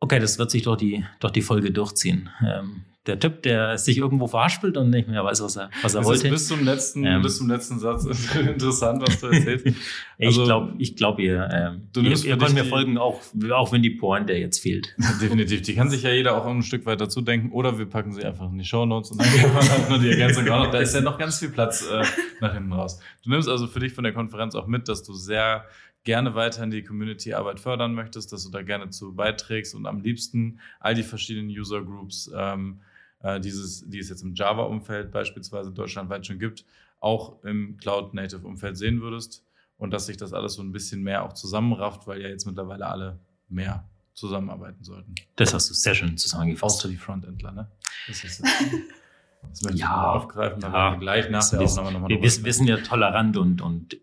[0.09, 2.31] Okay, das wird sich durch die, durch die Folge durchziehen.
[2.43, 5.99] Ähm, der Typ, der sich irgendwo verhaspelt und nicht mehr weiß, was er, was er
[5.99, 6.27] das wollte.
[6.27, 8.05] Ist bis, zum letzten, ähm, bis zum letzten Satz
[8.35, 9.67] interessant, was du erzählst.
[10.21, 13.21] Also, ich glaube, ich glaub, ihr, ähm, ihr, ihr könnt mir folgen, auch,
[13.53, 14.93] auch wenn die Pointe jetzt fehlt.
[15.21, 15.61] Definitiv.
[15.61, 17.53] Die kann sich ja jeder auch ein Stück weit dazu denken.
[17.53, 20.49] Oder wir packen sie einfach in die Show Notes und dann halt nur die Ergänzung
[20.49, 20.71] auch noch.
[20.71, 22.03] Da ist ja noch ganz viel Platz äh,
[22.41, 22.99] nach hinten raus.
[23.23, 25.63] Du nimmst also für dich von der Konferenz auch mit, dass du sehr
[26.03, 30.59] gerne weiterhin die Community-Arbeit fördern möchtest, dass du da gerne zu beiträgst und am liebsten
[30.79, 32.81] all die verschiedenen User-Groups, ähm,
[33.21, 36.65] äh, dieses, die es jetzt im Java-Umfeld beispielsweise deutschlandweit schon gibt,
[36.99, 39.45] auch im Cloud-Native-Umfeld sehen würdest
[39.77, 42.87] und dass sich das alles so ein bisschen mehr auch zusammenrafft, weil ja jetzt mittlerweile
[42.87, 45.15] alle mehr zusammenarbeiten sollten.
[45.35, 46.79] Das hast du sehr schön zusammengefasst.
[46.79, 47.71] Außer die Frontendler, ne?
[48.07, 48.41] Das ist
[49.49, 52.09] das möchte ja, ich aufgreifen, ja, aber gleich nach der Aufnahme nochmal.
[52.09, 53.97] Wir, wir sind ja tolerant und, und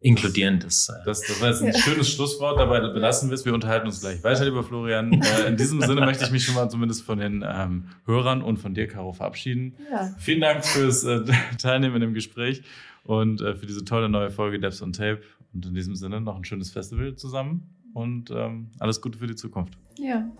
[0.00, 0.88] inkludierend ist.
[0.88, 1.78] Äh das, das war jetzt ein ja.
[1.78, 3.44] schönes Schlusswort, dabei belassen wir es.
[3.44, 5.12] Wir unterhalten uns gleich weiter, lieber Florian.
[5.12, 8.58] Äh, in diesem Sinne möchte ich mich schon mal zumindest von den ähm, Hörern und
[8.58, 9.74] von dir, Caro, verabschieden.
[9.90, 10.14] Ja.
[10.18, 11.20] Vielen Dank fürs äh,
[11.58, 12.62] Teilnehmen in dem Gespräch
[13.04, 15.20] und äh, für diese tolle neue Folge Devs on Tape.
[15.52, 19.34] Und in diesem Sinne noch ein schönes Festival zusammen und ähm, alles Gute für die
[19.34, 19.74] Zukunft.
[19.98, 20.30] Ja,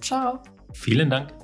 [0.00, 0.42] ciao.
[0.72, 1.34] Vielen Dank.